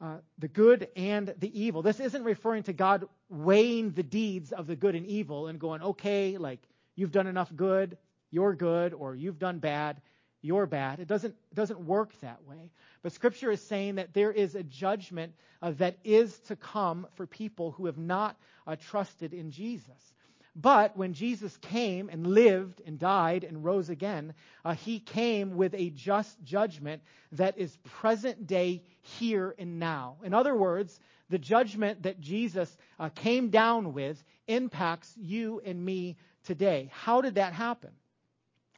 uh, 0.00 0.16
the 0.38 0.48
good 0.48 0.88
and 0.96 1.32
the 1.38 1.62
evil. 1.62 1.82
This 1.82 2.00
isn't 2.00 2.24
referring 2.24 2.64
to 2.64 2.72
God 2.72 3.06
weighing 3.28 3.92
the 3.92 4.02
deeds 4.02 4.50
of 4.50 4.66
the 4.66 4.74
good 4.74 4.96
and 4.96 5.06
evil 5.06 5.46
and 5.46 5.60
going, 5.60 5.80
okay, 5.80 6.36
like 6.36 6.58
you've 6.96 7.12
done 7.12 7.28
enough 7.28 7.54
good, 7.54 7.96
you're 8.32 8.56
good, 8.56 8.92
or 8.92 9.14
you've 9.14 9.38
done 9.38 9.60
bad, 9.60 10.00
you're 10.44 10.66
bad. 10.66 11.00
It 11.00 11.08
doesn't, 11.08 11.34
it 11.50 11.54
doesn't 11.54 11.80
work 11.80 12.10
that 12.20 12.44
way. 12.46 12.70
But 13.02 13.12
Scripture 13.12 13.50
is 13.50 13.62
saying 13.62 13.94
that 13.94 14.12
there 14.12 14.30
is 14.30 14.54
a 14.54 14.62
judgment 14.62 15.32
uh, 15.62 15.70
that 15.78 15.96
is 16.04 16.38
to 16.40 16.56
come 16.56 17.06
for 17.14 17.26
people 17.26 17.72
who 17.72 17.86
have 17.86 17.96
not 17.96 18.36
uh, 18.66 18.76
trusted 18.76 19.32
in 19.32 19.50
Jesus. 19.50 20.14
But 20.56 20.96
when 20.96 21.14
Jesus 21.14 21.56
came 21.56 22.08
and 22.10 22.26
lived 22.26 22.82
and 22.86 22.98
died 22.98 23.42
and 23.42 23.64
rose 23.64 23.88
again, 23.88 24.34
uh, 24.64 24.74
he 24.74 25.00
came 25.00 25.56
with 25.56 25.74
a 25.74 25.90
just 25.90 26.40
judgment 26.44 27.02
that 27.32 27.58
is 27.58 27.76
present 27.82 28.46
day, 28.46 28.82
here 29.00 29.54
and 29.58 29.78
now. 29.78 30.16
In 30.22 30.32
other 30.34 30.54
words, 30.54 31.00
the 31.30 31.38
judgment 31.38 32.02
that 32.02 32.20
Jesus 32.20 32.76
uh, 33.00 33.08
came 33.08 33.48
down 33.48 33.94
with 33.94 34.22
impacts 34.46 35.12
you 35.16 35.60
and 35.64 35.82
me 35.82 36.16
today. 36.44 36.90
How 36.92 37.22
did 37.22 37.36
that 37.36 37.54
happen? 37.54 37.90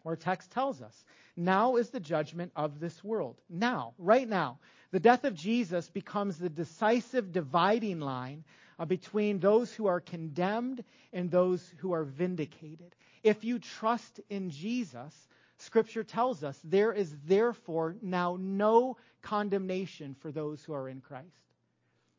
Our 0.07 0.17
text 0.17 0.53
tells 0.53 0.81
us 0.81 1.05
now 1.37 1.77
is 1.77 1.91
the 1.91 2.01
judgment 2.01 2.53
of 2.57 2.81
this 2.81 3.05
world. 3.05 3.37
Now, 3.49 3.95
right 3.99 4.29
now, 4.29 4.59
the 4.91 5.01
death 5.01 5.25
of 5.25 5.35
Jesus 5.35 5.91
becomes 5.91 6.39
the 6.39 6.49
decisive 6.49 7.33
dividing 7.33 8.01
line 8.01 8.45
uh, 8.79 8.85
between 8.85 9.39
those 9.39 9.73
who 9.73 9.87
are 9.87 10.01
condemned 10.01 10.85
and 11.13 11.31
those 11.31 11.63
who 11.79 11.93
are 11.93 12.05
vindicated. 12.05 12.95
If 13.23 13.45
you 13.45 13.59
trust 13.59 14.21
in 14.31 14.51
Jesus, 14.51 15.15
Scripture 15.59 16.05
tells 16.05 16.45
us 16.45 16.59
there 16.65 16.93
is 16.93 17.15
therefore 17.27 17.97
now 18.03 18.37
no 18.39 18.97
condemnation 19.23 20.15
for 20.21 20.31
those 20.31 20.63
who 20.63 20.73
are 20.73 20.89
in 20.89 21.01
Christ. 21.01 21.27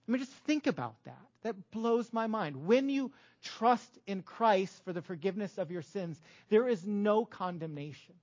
I 0.08 0.12
mean, 0.12 0.20
just 0.20 0.32
think 0.46 0.68
about 0.68 0.96
that. 1.06 1.22
That 1.44 1.72
blows 1.72 2.12
my 2.12 2.28
mind. 2.28 2.66
When 2.66 2.90
you 2.90 3.12
trust 3.44 4.00
in 4.08 4.22
Christ 4.22 4.84
for 4.84 4.94
the 4.94 5.02
forgiveness 5.02 5.58
of 5.58 5.70
your 5.70 5.82
sins, 5.82 6.22
there 6.50 6.68
is 6.68 6.86
no 6.86 7.26
condemnation. 7.26 8.16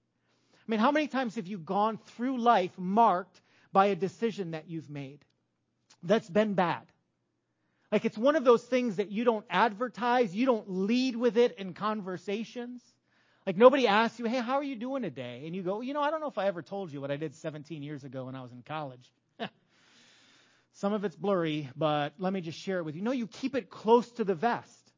I 0.67 0.71
mean, 0.71 0.81
how 0.81 0.91
many 0.91 1.09
times 1.09 1.35
have 1.37 1.47
you 1.47 1.59
gone 1.59 1.99
through 2.17 2.39
life 2.39 2.73
marked 2.79 3.41
by 3.73 3.87
a 3.87 3.97
decision 3.97 4.53
that 4.53 4.69
you've 4.69 4.89
made 4.89 5.25
that's 6.03 6.29
been 6.29 6.55
bad? 6.55 6.83
Like 7.93 8.05
it's 8.05 8.17
one 8.17 8.35
of 8.35 8.45
those 8.45 8.63
things 8.63 8.97
that 8.97 9.11
you 9.11 9.25
don't 9.25 9.45
advertise, 9.51 10.35
you 10.35 10.47
don't 10.47 10.69
lead 10.69 11.17
with 11.17 11.37
it 11.37 11.59
in 11.59 11.75
conversations. 11.75 12.83
Like 13.47 13.57
nobody 13.57 13.87
asks 13.87 14.19
you, 14.19 14.25
hey, 14.25 14.39
how 14.39 14.55
are 14.55 14.65
you 14.65 14.75
doing 14.75 15.03
today? 15.03 15.43
And 15.45 15.55
you 15.55 15.63
go, 15.63 15.83
you 15.83 15.93
know, 15.93 16.01
I 16.01 16.11
don't 16.11 16.21
know 16.21 16.29
if 16.29 16.39
I 16.39 16.47
ever 16.47 16.63
told 16.63 16.93
you 16.93 17.01
what 17.01 17.11
I 17.11 17.17
did 17.17 17.35
17 17.35 17.83
years 17.83 18.03
ago 18.03 18.25
when 18.25 18.35
I 18.35 18.43
was 18.43 18.53
in 18.53 18.63
college. 18.63 19.13
Some 20.73 20.95
of 20.95 21.05
it's 21.05 21.15
blurry, 21.15 21.69
but 21.77 22.15
let 22.19 22.33
me 22.33 22.41
just 22.41 22.59
share 22.59 22.79
it 22.79 22.85
with 22.85 22.97
you. 22.97 23.03
No, 23.03 23.13
you 23.13 23.27
keep 23.27 23.55
it 23.55 23.69
close 23.69 24.11
to 24.13 24.25
the 24.25 24.35
vest, 24.35 24.93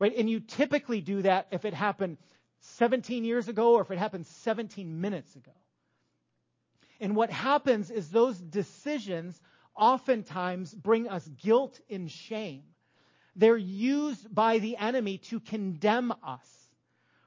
right? 0.00 0.14
And 0.14 0.28
you 0.28 0.40
typically 0.40 1.00
do 1.00 1.22
that 1.22 1.46
if 1.52 1.64
it 1.64 1.72
happened 1.72 2.18
17 2.60 3.24
years 3.24 3.48
ago 3.48 3.74
or 3.74 3.82
if 3.82 3.90
it 3.90 3.98
happened 3.98 4.26
17 4.26 5.00
minutes 5.00 5.34
ago. 5.36 5.52
And 7.00 7.14
what 7.14 7.30
happens 7.30 7.90
is 7.90 8.10
those 8.10 8.38
decisions 8.38 9.40
oftentimes 9.74 10.74
bring 10.74 11.08
us 11.08 11.26
guilt 11.28 11.78
and 11.88 12.10
shame. 12.10 12.62
They're 13.36 13.56
used 13.56 14.34
by 14.34 14.58
the 14.58 14.76
enemy 14.76 15.18
to 15.28 15.38
condemn 15.38 16.12
us. 16.24 16.48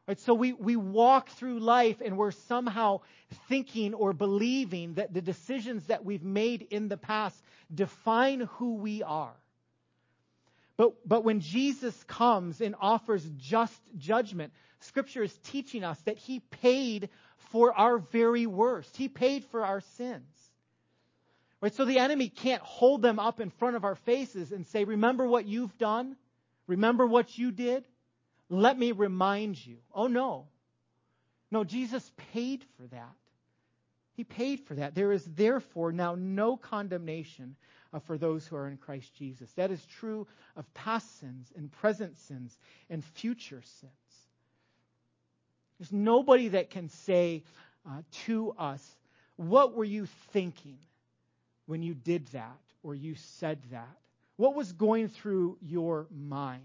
Right? 0.08 0.20
So 0.20 0.34
we, 0.34 0.52
we 0.52 0.76
walk 0.76 1.30
through 1.30 1.60
life 1.60 2.02
and 2.04 2.18
we're 2.18 2.32
somehow 2.32 3.02
thinking 3.48 3.94
or 3.94 4.12
believing 4.12 4.96
that 4.96 5.14
the 5.14 5.22
decisions 5.22 5.86
that 5.86 6.04
we've 6.04 6.24
made 6.24 6.64
in 6.64 6.90
the 6.90 6.98
past 6.98 7.42
define 7.74 8.42
who 8.58 8.76
we 8.76 9.04
are. 9.04 9.36
But, 10.76 11.08
but 11.08 11.24
when 11.24 11.40
Jesus 11.40 11.96
comes 12.06 12.60
and 12.60 12.76
offers 12.82 13.24
just 13.38 13.80
judgment, 13.98 14.52
Scripture 14.82 15.24
is 15.24 15.38
teaching 15.46 15.84
us 15.84 16.00
that 16.02 16.18
He 16.18 16.40
paid 16.40 17.10
for 17.52 17.74
our 17.74 17.98
very 17.98 18.46
worst. 18.46 18.96
He 18.96 19.08
paid 19.08 19.46
for 19.46 19.66
our 19.66 19.82
sins. 19.82 20.24
Right? 21.62 21.74
So 21.74 21.86
the 21.86 22.00
enemy 22.00 22.30
can't 22.30 22.62
hold 22.62 23.02
them 23.02 23.20
up 23.20 23.40
in 23.40 23.52
front 23.52 23.76
of 23.76 23.86
our 23.86 23.96
faces 23.96 24.52
and 24.52 24.68
say, 24.68 24.84
Remember 24.84 25.28
what 25.28 25.46
you've 25.46 25.78
done? 25.78 26.16
Remember 26.68 27.06
what 27.06 27.38
you 27.38 27.52
did? 27.52 27.86
Let 28.50 28.78
me 28.78 28.92
remind 28.92 29.64
you. 29.66 29.78
Oh, 29.94 30.08
no. 30.08 30.48
No, 31.52 31.64
Jesus 31.64 32.12
paid 32.34 32.64
for 32.78 32.88
that. 32.88 33.16
He 34.14 34.24
paid 34.24 34.62
for 34.62 34.76
that. 34.76 34.96
There 34.96 35.12
is 35.12 35.24
therefore 35.26 35.92
now 35.92 36.16
no 36.16 36.58
condemnation 36.58 37.56
uh, 37.94 38.00
for 38.00 38.18
those 38.18 38.46
who 38.46 38.56
are 38.56 38.68
in 38.68 38.78
Christ 38.78 39.14
Jesus. 39.16 39.52
That 39.54 39.72
is 39.72 39.84
true 39.86 40.28
of 40.56 40.72
past 40.74 41.20
sins 41.20 41.52
and 41.56 41.72
present 41.72 42.18
sins 42.18 42.58
and 42.90 43.04
future 43.04 43.62
sins. 43.80 43.92
There's 45.82 45.92
nobody 45.92 46.50
that 46.50 46.70
can 46.70 46.90
say 46.90 47.42
uh, 47.90 48.04
to 48.26 48.52
us, 48.52 48.88
What 49.38 49.74
were 49.74 49.84
you 49.84 50.06
thinking 50.32 50.78
when 51.66 51.82
you 51.82 51.96
did 51.96 52.28
that 52.34 52.60
or 52.84 52.94
you 52.94 53.16
said 53.16 53.58
that? 53.72 53.98
What 54.36 54.54
was 54.54 54.74
going 54.74 55.08
through 55.08 55.58
your 55.60 56.06
mind? 56.12 56.62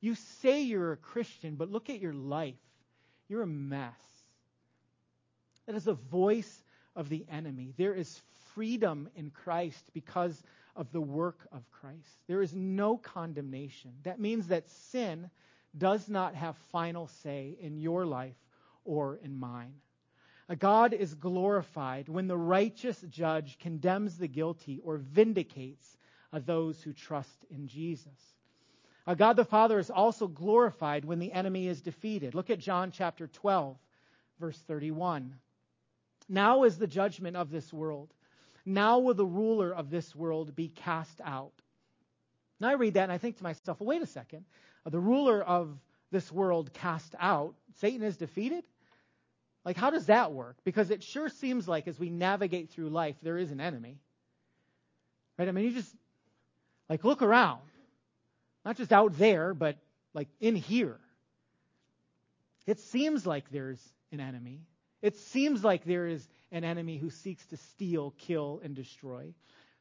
You 0.00 0.14
say 0.40 0.62
you're 0.62 0.92
a 0.92 0.96
Christian, 0.96 1.56
but 1.56 1.70
look 1.70 1.90
at 1.90 2.00
your 2.00 2.14
life. 2.14 2.54
You're 3.28 3.42
a 3.42 3.46
mess. 3.46 4.00
That 5.66 5.74
is 5.74 5.86
a 5.86 5.92
voice 5.92 6.62
of 6.96 7.10
the 7.10 7.26
enemy. 7.30 7.74
There 7.76 7.92
is 7.92 8.22
freedom 8.54 9.10
in 9.14 9.30
Christ 9.30 9.90
because 9.92 10.42
of 10.74 10.90
the 10.90 11.02
work 11.02 11.46
of 11.52 11.70
Christ. 11.70 12.16
There 12.26 12.40
is 12.40 12.54
no 12.54 12.96
condemnation. 12.96 13.90
That 14.04 14.18
means 14.18 14.46
that 14.46 14.70
sin 14.70 15.28
does 15.76 16.08
not 16.08 16.34
have 16.34 16.56
final 16.72 17.08
say 17.22 17.56
in 17.60 17.78
your 17.78 18.06
life 18.06 18.36
or 18.84 19.16
in 19.22 19.38
mine. 19.38 19.74
A 20.48 20.56
God 20.56 20.94
is 20.94 21.14
glorified 21.14 22.08
when 22.08 22.26
the 22.26 22.38
righteous 22.38 23.00
judge 23.10 23.58
condemns 23.58 24.16
the 24.16 24.28
guilty 24.28 24.80
or 24.82 24.96
vindicates 24.96 25.96
those 26.32 26.82
who 26.82 26.92
trust 26.92 27.44
in 27.50 27.66
Jesus. 27.68 28.34
A 29.06 29.16
God 29.16 29.36
the 29.36 29.44
Father 29.44 29.78
is 29.78 29.90
also 29.90 30.26
glorified 30.26 31.04
when 31.04 31.18
the 31.18 31.32
enemy 31.32 31.66
is 31.66 31.80
defeated. 31.80 32.34
Look 32.34 32.50
at 32.50 32.58
John 32.58 32.90
chapter 32.90 33.26
12, 33.26 33.76
verse 34.38 34.58
31. 34.66 35.34
Now 36.28 36.64
is 36.64 36.76
the 36.76 36.86
judgment 36.86 37.36
of 37.36 37.50
this 37.50 37.72
world. 37.72 38.12
Now 38.66 38.98
will 38.98 39.14
the 39.14 39.24
ruler 39.24 39.74
of 39.74 39.88
this 39.88 40.14
world 40.14 40.54
be 40.54 40.68
cast 40.68 41.20
out. 41.24 41.52
Now 42.60 42.68
I 42.68 42.74
read 42.74 42.94
that 42.94 43.04
and 43.04 43.12
I 43.12 43.18
think 43.18 43.38
to 43.38 43.42
myself, 43.42 43.80
well, 43.80 43.88
wait 43.88 44.02
a 44.02 44.06
second. 44.06 44.44
The 44.90 45.00
ruler 45.00 45.42
of 45.42 45.78
this 46.10 46.30
world 46.32 46.72
cast 46.72 47.14
out, 47.18 47.54
Satan 47.80 48.02
is 48.02 48.16
defeated? 48.16 48.64
Like, 49.64 49.76
how 49.76 49.90
does 49.90 50.06
that 50.06 50.32
work? 50.32 50.56
Because 50.64 50.90
it 50.90 51.02
sure 51.02 51.28
seems 51.28 51.68
like 51.68 51.88
as 51.88 51.98
we 51.98 52.08
navigate 52.08 52.70
through 52.70 52.88
life, 52.88 53.16
there 53.22 53.36
is 53.36 53.50
an 53.50 53.60
enemy. 53.60 53.98
Right? 55.38 55.48
I 55.48 55.52
mean, 55.52 55.64
you 55.64 55.72
just, 55.72 55.94
like, 56.88 57.04
look 57.04 57.22
around. 57.22 57.60
Not 58.64 58.76
just 58.76 58.92
out 58.92 59.16
there, 59.18 59.54
but 59.54 59.76
like 60.14 60.28
in 60.40 60.56
here. 60.56 60.98
It 62.66 62.80
seems 62.80 63.26
like 63.26 63.50
there's 63.50 63.80
an 64.12 64.20
enemy. 64.20 64.60
It 65.00 65.16
seems 65.16 65.64
like 65.64 65.84
there 65.84 66.06
is 66.06 66.26
an 66.50 66.64
enemy 66.64 66.98
who 66.98 67.10
seeks 67.10 67.46
to 67.46 67.56
steal, 67.56 68.12
kill, 68.18 68.60
and 68.64 68.74
destroy. 68.74 69.32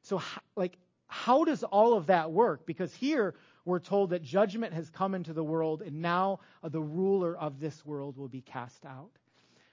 So, 0.04 0.22
like, 0.56 0.78
how 1.08 1.43
does 1.43 1.63
all 1.63 1.96
of 1.96 2.08
that 2.08 2.32
work? 2.32 2.65
Because 2.65 2.93
here 2.93 3.34
we're 3.67 3.80
told 3.80 4.12
that 4.12 4.23
judgment 4.23 4.73
has 4.73 4.89
come 4.89 5.13
into 5.13 5.34
the 5.34 5.43
world, 5.43 5.82
and 5.82 6.01
now 6.01 6.39
the 6.63 6.82
ruler 6.82 7.38
of 7.38 7.60
this 7.60 7.86
world 7.86 8.17
will 8.17 8.30
be 8.30 8.41
cast 8.41 8.86
out. 8.86 9.12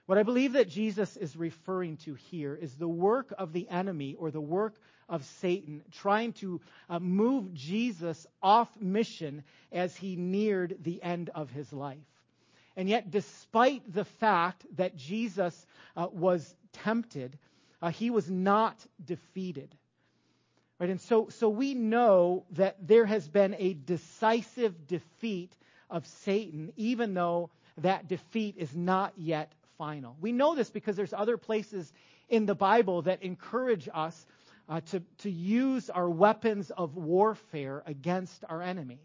What 0.06 0.18
I 0.18 0.24
believe 0.24 0.54
that 0.54 0.68
Jesus 0.68 1.16
is 1.16 1.36
referring 1.36 1.96
to 1.98 2.14
here 2.14 2.54
is 2.54 2.74
the 2.74 2.88
work 2.88 3.32
of 3.38 3.52
the 3.52 3.68
enemy 3.70 4.16
or 4.18 4.30
the 4.30 4.40
work 4.40 4.74
of 5.08 5.24
Satan 5.24 5.82
trying 5.92 6.32
to 6.34 6.60
uh, 6.90 6.98
move 6.98 7.54
Jesus 7.54 8.26
off 8.42 8.68
mission 8.80 9.44
as 9.72 9.96
he 9.96 10.16
neared 10.16 10.76
the 10.82 11.02
end 11.02 11.30
of 11.30 11.50
his 11.50 11.72
life. 11.72 11.96
And 12.76 12.88
yet, 12.88 13.10
despite 13.12 13.90
the 13.90 14.04
fact 14.04 14.66
that 14.76 14.96
Jesus 14.96 15.66
uh, 15.96 16.08
was 16.10 16.54
tempted, 16.72 17.38
uh, 17.80 17.90
he 17.90 18.10
was 18.10 18.28
not 18.28 18.76
defeated. 19.02 19.74
Right? 20.78 20.90
And 20.90 21.00
so, 21.00 21.28
so 21.28 21.48
we 21.48 21.74
know 21.74 22.44
that 22.52 22.76
there 22.86 23.06
has 23.06 23.28
been 23.28 23.54
a 23.58 23.74
decisive 23.74 24.86
defeat 24.86 25.52
of 25.88 26.06
Satan, 26.06 26.72
even 26.76 27.14
though 27.14 27.50
that 27.78 28.08
defeat 28.08 28.56
is 28.58 28.74
not 28.74 29.12
yet 29.16 29.52
final. 29.78 30.16
We 30.20 30.32
know 30.32 30.54
this 30.54 30.70
because 30.70 30.96
there's 30.96 31.12
other 31.12 31.36
places 31.36 31.92
in 32.28 32.46
the 32.46 32.54
Bible 32.54 33.02
that 33.02 33.22
encourage 33.22 33.88
us 33.92 34.26
uh, 34.68 34.80
to, 34.90 35.02
to 35.18 35.30
use 35.30 35.90
our 35.90 36.08
weapons 36.08 36.70
of 36.70 36.96
warfare 36.96 37.82
against 37.86 38.44
our 38.48 38.62
enemy. 38.62 38.98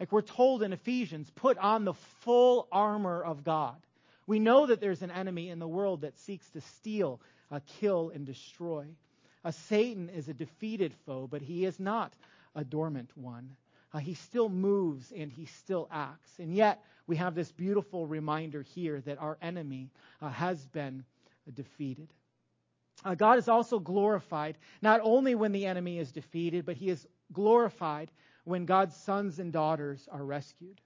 Like 0.00 0.10
we're 0.10 0.22
told 0.22 0.62
in 0.62 0.72
Ephesians, 0.72 1.30
put 1.34 1.58
on 1.58 1.84
the 1.84 1.94
full 2.22 2.66
armor 2.72 3.22
of 3.22 3.44
God. 3.44 3.76
We 4.26 4.38
know 4.38 4.66
that 4.66 4.80
there's 4.80 5.02
an 5.02 5.10
enemy 5.10 5.50
in 5.50 5.58
the 5.58 5.68
world 5.68 6.00
that 6.00 6.18
seeks 6.18 6.48
to 6.50 6.60
steal, 6.60 7.20
uh, 7.50 7.60
kill, 7.80 8.10
and 8.14 8.24
destroy. 8.24 8.86
Uh, 9.44 9.50
Satan 9.50 10.08
is 10.08 10.28
a 10.28 10.34
defeated 10.34 10.94
foe, 11.06 11.26
but 11.26 11.42
he 11.42 11.64
is 11.64 11.80
not 11.80 12.12
a 12.54 12.64
dormant 12.64 13.10
one. 13.16 13.56
Uh, 13.92 13.98
he 13.98 14.14
still 14.14 14.48
moves 14.48 15.12
and 15.12 15.30
he 15.30 15.46
still 15.46 15.88
acts. 15.90 16.38
And 16.38 16.54
yet, 16.54 16.82
we 17.06 17.16
have 17.16 17.34
this 17.34 17.52
beautiful 17.52 18.06
reminder 18.06 18.62
here 18.62 19.00
that 19.02 19.18
our 19.18 19.36
enemy 19.42 19.90
uh, 20.20 20.30
has 20.30 20.64
been 20.66 21.04
defeated. 21.54 22.08
Uh, 23.04 23.14
God 23.14 23.38
is 23.38 23.48
also 23.48 23.78
glorified 23.78 24.56
not 24.80 25.00
only 25.02 25.34
when 25.34 25.52
the 25.52 25.66
enemy 25.66 25.98
is 25.98 26.12
defeated, 26.12 26.64
but 26.64 26.76
he 26.76 26.88
is 26.88 27.06
glorified 27.32 28.10
when 28.44 28.64
God's 28.64 28.96
sons 28.96 29.38
and 29.38 29.52
daughters 29.52 30.08
are 30.10 30.24
rescued. 30.24 30.80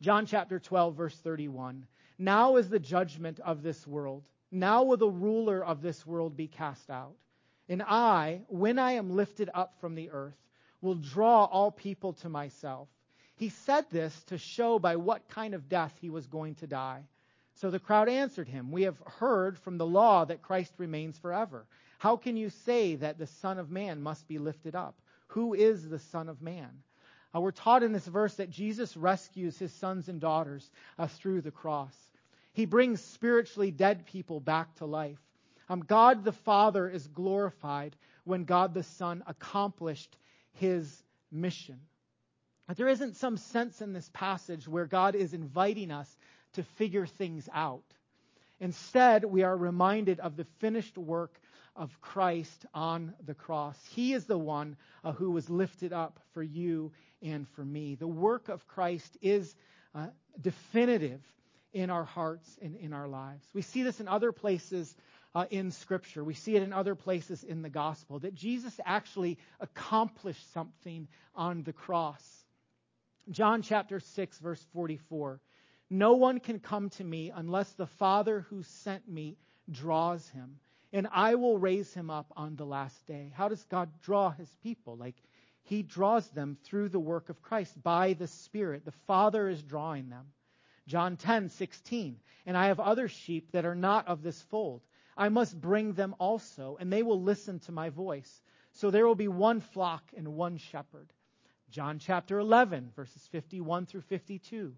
John 0.00 0.26
chapter 0.26 0.58
12, 0.58 0.94
verse 0.94 1.16
31. 1.16 1.86
Now 2.18 2.56
is 2.56 2.68
the 2.68 2.78
judgment 2.78 3.40
of 3.40 3.62
this 3.62 3.86
world. 3.86 4.24
Now 4.50 4.82
will 4.84 4.96
the 4.96 5.08
ruler 5.08 5.64
of 5.64 5.82
this 5.82 6.06
world 6.06 6.36
be 6.36 6.48
cast 6.48 6.90
out. 6.90 7.14
And 7.68 7.82
I, 7.82 8.42
when 8.48 8.78
I 8.78 8.92
am 8.92 9.10
lifted 9.10 9.50
up 9.52 9.74
from 9.80 9.94
the 9.94 10.10
earth, 10.10 10.36
will 10.80 10.94
draw 10.94 11.44
all 11.44 11.70
people 11.70 12.14
to 12.14 12.28
myself. 12.28 12.88
He 13.36 13.50
said 13.50 13.84
this 13.90 14.24
to 14.24 14.38
show 14.38 14.78
by 14.78 14.96
what 14.96 15.28
kind 15.28 15.54
of 15.54 15.68
death 15.68 15.94
he 16.00 16.10
was 16.10 16.26
going 16.26 16.54
to 16.56 16.66
die. 16.66 17.04
So 17.56 17.70
the 17.70 17.78
crowd 17.78 18.08
answered 18.08 18.48
him, 18.48 18.70
We 18.70 18.82
have 18.82 19.00
heard 19.04 19.58
from 19.58 19.78
the 19.78 19.86
law 19.86 20.24
that 20.24 20.42
Christ 20.42 20.72
remains 20.78 21.18
forever. 21.18 21.66
How 21.98 22.16
can 22.16 22.36
you 22.36 22.50
say 22.50 22.94
that 22.96 23.18
the 23.18 23.26
Son 23.26 23.58
of 23.58 23.70
Man 23.70 24.00
must 24.00 24.26
be 24.28 24.38
lifted 24.38 24.74
up? 24.74 24.96
Who 25.28 25.54
is 25.54 25.88
the 25.88 25.98
Son 25.98 26.28
of 26.28 26.40
Man? 26.40 26.70
Uh, 27.34 27.40
we're 27.40 27.50
taught 27.50 27.82
in 27.82 27.92
this 27.92 28.06
verse 28.06 28.34
that 28.36 28.50
Jesus 28.50 28.96
rescues 28.96 29.58
his 29.58 29.72
sons 29.74 30.08
and 30.08 30.20
daughters 30.20 30.70
uh, 30.98 31.08
through 31.08 31.42
the 31.42 31.50
cross. 31.50 31.94
He 32.58 32.66
brings 32.66 33.00
spiritually 33.00 33.70
dead 33.70 34.04
people 34.04 34.40
back 34.40 34.74
to 34.78 34.84
life. 34.84 35.20
Um, 35.68 35.78
God 35.78 36.24
the 36.24 36.32
Father 36.32 36.88
is 36.88 37.06
glorified 37.06 37.94
when 38.24 38.42
God 38.42 38.74
the 38.74 38.82
Son 38.82 39.22
accomplished 39.28 40.16
his 40.54 41.04
mission. 41.30 41.78
But 42.66 42.76
there 42.76 42.88
isn't 42.88 43.14
some 43.14 43.36
sense 43.36 43.80
in 43.80 43.92
this 43.92 44.10
passage 44.12 44.66
where 44.66 44.86
God 44.86 45.14
is 45.14 45.34
inviting 45.34 45.92
us 45.92 46.16
to 46.54 46.64
figure 46.64 47.06
things 47.06 47.48
out. 47.54 47.84
Instead, 48.58 49.24
we 49.24 49.44
are 49.44 49.56
reminded 49.56 50.18
of 50.18 50.34
the 50.34 50.46
finished 50.58 50.98
work 50.98 51.40
of 51.76 52.00
Christ 52.00 52.66
on 52.74 53.14
the 53.24 53.34
cross. 53.34 53.78
He 53.94 54.14
is 54.14 54.24
the 54.24 54.36
one 54.36 54.76
uh, 55.04 55.12
who 55.12 55.30
was 55.30 55.48
lifted 55.48 55.92
up 55.92 56.18
for 56.34 56.42
you 56.42 56.90
and 57.22 57.46
for 57.50 57.64
me. 57.64 57.94
The 57.94 58.08
work 58.08 58.48
of 58.48 58.66
Christ 58.66 59.16
is 59.22 59.54
uh, 59.94 60.08
definitive 60.40 61.20
in 61.78 61.90
our 61.90 62.04
hearts 62.04 62.58
and 62.60 62.76
in 62.76 62.92
our 62.92 63.08
lives. 63.08 63.46
We 63.54 63.62
see 63.62 63.82
this 63.82 64.00
in 64.00 64.08
other 64.08 64.32
places 64.32 64.94
uh, 65.34 65.46
in 65.50 65.70
Scripture. 65.70 66.24
We 66.24 66.34
see 66.34 66.56
it 66.56 66.62
in 66.62 66.72
other 66.72 66.94
places 66.94 67.44
in 67.44 67.62
the 67.62 67.68
gospel 67.68 68.18
that 68.20 68.34
Jesus 68.34 68.78
actually 68.84 69.38
accomplished 69.60 70.52
something 70.52 71.08
on 71.34 71.62
the 71.62 71.72
cross. 71.72 72.22
John 73.30 73.62
chapter 73.62 74.00
6, 74.00 74.38
verse 74.38 74.64
44. 74.72 75.40
No 75.90 76.14
one 76.14 76.40
can 76.40 76.58
come 76.58 76.90
to 76.90 77.04
me 77.04 77.30
unless 77.34 77.70
the 77.72 77.86
Father 77.86 78.40
who 78.50 78.62
sent 78.62 79.08
me 79.08 79.36
draws 79.70 80.26
him, 80.30 80.58
and 80.92 81.06
I 81.12 81.34
will 81.34 81.58
raise 81.58 81.92
him 81.92 82.10
up 82.10 82.32
on 82.36 82.56
the 82.56 82.66
last 82.66 83.06
day. 83.06 83.32
How 83.34 83.48
does 83.48 83.62
God 83.64 83.90
draw 84.02 84.30
his 84.30 84.54
people? 84.62 84.96
Like, 84.96 85.16
he 85.62 85.82
draws 85.82 86.26
them 86.30 86.56
through 86.64 86.88
the 86.88 86.98
work 86.98 87.28
of 87.28 87.42
Christ 87.42 87.82
by 87.82 88.14
the 88.14 88.26
Spirit. 88.26 88.84
The 88.86 88.92
Father 89.06 89.48
is 89.48 89.62
drawing 89.62 90.08
them. 90.08 90.26
John 90.88 91.16
10, 91.16 91.50
16. 91.50 92.18
And 92.46 92.56
I 92.56 92.66
have 92.66 92.80
other 92.80 93.08
sheep 93.08 93.52
that 93.52 93.66
are 93.66 93.74
not 93.74 94.08
of 94.08 94.22
this 94.22 94.40
fold. 94.42 94.80
I 95.16 95.28
must 95.28 95.60
bring 95.60 95.92
them 95.92 96.14
also, 96.18 96.78
and 96.80 96.92
they 96.92 97.02
will 97.02 97.20
listen 97.20 97.60
to 97.60 97.72
my 97.72 97.90
voice. 97.90 98.40
So 98.72 98.90
there 98.90 99.06
will 99.06 99.14
be 99.14 99.28
one 99.28 99.60
flock 99.60 100.02
and 100.16 100.34
one 100.34 100.56
shepherd. 100.56 101.12
John 101.70 101.98
chapter 101.98 102.38
11, 102.38 102.92
verses 102.96 103.26
51 103.32 103.86
through 103.86 104.00
52. 104.02 104.74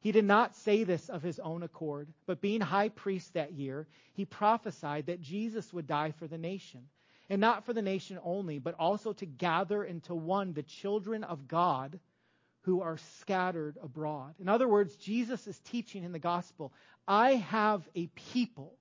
He 0.00 0.12
did 0.12 0.24
not 0.24 0.56
say 0.56 0.84
this 0.84 1.10
of 1.10 1.22
his 1.22 1.38
own 1.38 1.62
accord, 1.62 2.08
but 2.24 2.40
being 2.40 2.62
high 2.62 2.88
priest 2.88 3.34
that 3.34 3.52
year, 3.52 3.86
he 4.14 4.24
prophesied 4.24 5.06
that 5.06 5.20
Jesus 5.20 5.72
would 5.74 5.86
die 5.86 6.12
for 6.12 6.26
the 6.26 6.38
nation. 6.38 6.88
And 7.28 7.40
not 7.40 7.64
for 7.64 7.74
the 7.74 7.82
nation 7.82 8.18
only, 8.24 8.58
but 8.58 8.74
also 8.78 9.12
to 9.12 9.26
gather 9.26 9.84
into 9.84 10.14
one 10.14 10.54
the 10.54 10.62
children 10.62 11.22
of 11.22 11.46
God 11.46 12.00
who 12.62 12.82
are 12.82 12.98
scattered 13.20 13.78
abroad. 13.82 14.34
In 14.38 14.48
other 14.48 14.68
words, 14.68 14.96
Jesus 14.96 15.46
is 15.46 15.58
teaching 15.60 16.04
in 16.04 16.12
the 16.12 16.18
gospel 16.18 16.72
I 17.08 17.34
have 17.36 17.88
a 17.94 18.06
people 18.32 18.74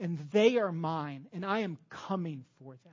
and 0.00 0.18
they 0.32 0.56
are 0.56 0.72
mine, 0.72 1.26
and 1.32 1.44
I 1.44 1.60
am 1.60 1.76
coming 1.90 2.44
for 2.58 2.72
them. 2.72 2.92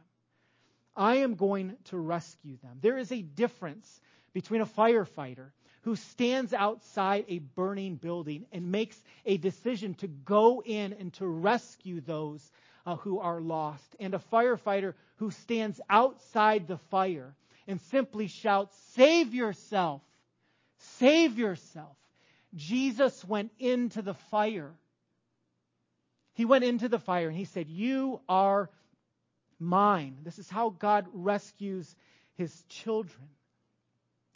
I 0.96 1.18
am 1.18 1.36
going 1.36 1.78
to 1.86 1.98
rescue 1.98 2.58
them. 2.62 2.80
There 2.82 2.98
is 2.98 3.12
a 3.12 3.22
difference 3.22 4.02
between 4.34 4.62
a 4.62 4.66
firefighter 4.66 5.52
who 5.84 5.96
stands 5.96 6.54
outside 6.54 7.24
a 7.30 7.40
burning 7.40 7.96
building 7.96 8.46
and 8.52 8.72
makes 8.72 9.02
a 9.26 9.38
decision 9.38 9.94
to 9.96 10.08
go 10.08 10.62
in 10.66 10.94
and 10.94 11.14
to 11.14 11.26
rescue 11.26 12.02
those 12.02 12.52
uh, 12.86 12.98
who 12.98 13.20
are 13.20 13.40
lost, 13.40 13.96
and 14.00 14.14
a 14.14 14.22
firefighter 14.32 14.94
who 15.16 15.32
stands 15.32 15.80
outside 15.90 16.68
the 16.68 16.78
fire 16.78 17.36
and 17.68 17.80
simply 17.82 18.28
shouts, 18.28 18.78
Save 18.96 19.34
yourself! 19.34 20.02
Save 21.00 21.38
yourself! 21.38 21.96
Jesus 22.56 23.24
went 23.26 23.52
into 23.60 24.02
the 24.02 24.14
fire. 24.14 24.72
He 26.34 26.46
went 26.46 26.64
into 26.64 26.88
the 26.88 27.00
fire 27.00 27.28
and 27.28 27.38
he 27.38 27.46
said, 27.46 27.70
You 27.70 28.22
are 28.30 28.70
mine. 29.60 30.18
This 30.24 30.40
is 30.40 30.50
how 30.50 30.70
God 30.70 31.08
rescues 31.14 31.96
his 32.36 32.64
children. 32.70 33.28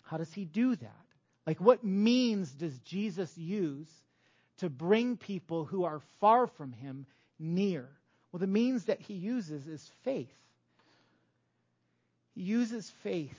How 0.04 0.17
does 0.17 0.34
he 0.34 0.45
do 0.45 0.76
that? 0.76 1.06
Like, 1.47 1.62
what 1.62 1.84
means 1.84 2.52
does 2.52 2.78
Jesus 2.80 3.36
use 3.38 3.89
to 4.58 4.69
bring 4.69 5.17
people 5.17 5.65
who 5.65 5.84
are 5.86 6.02
far 6.19 6.47
from 6.47 6.74
him 6.74 7.06
near? 7.39 7.88
Well, 8.32 8.39
the 8.39 8.47
means 8.47 8.86
that 8.86 9.02
he 9.02 9.13
uses 9.13 9.67
is 9.67 9.89
faith. 10.04 10.34
He 12.36 12.41
uses 12.41 12.89
faith. 13.04 13.38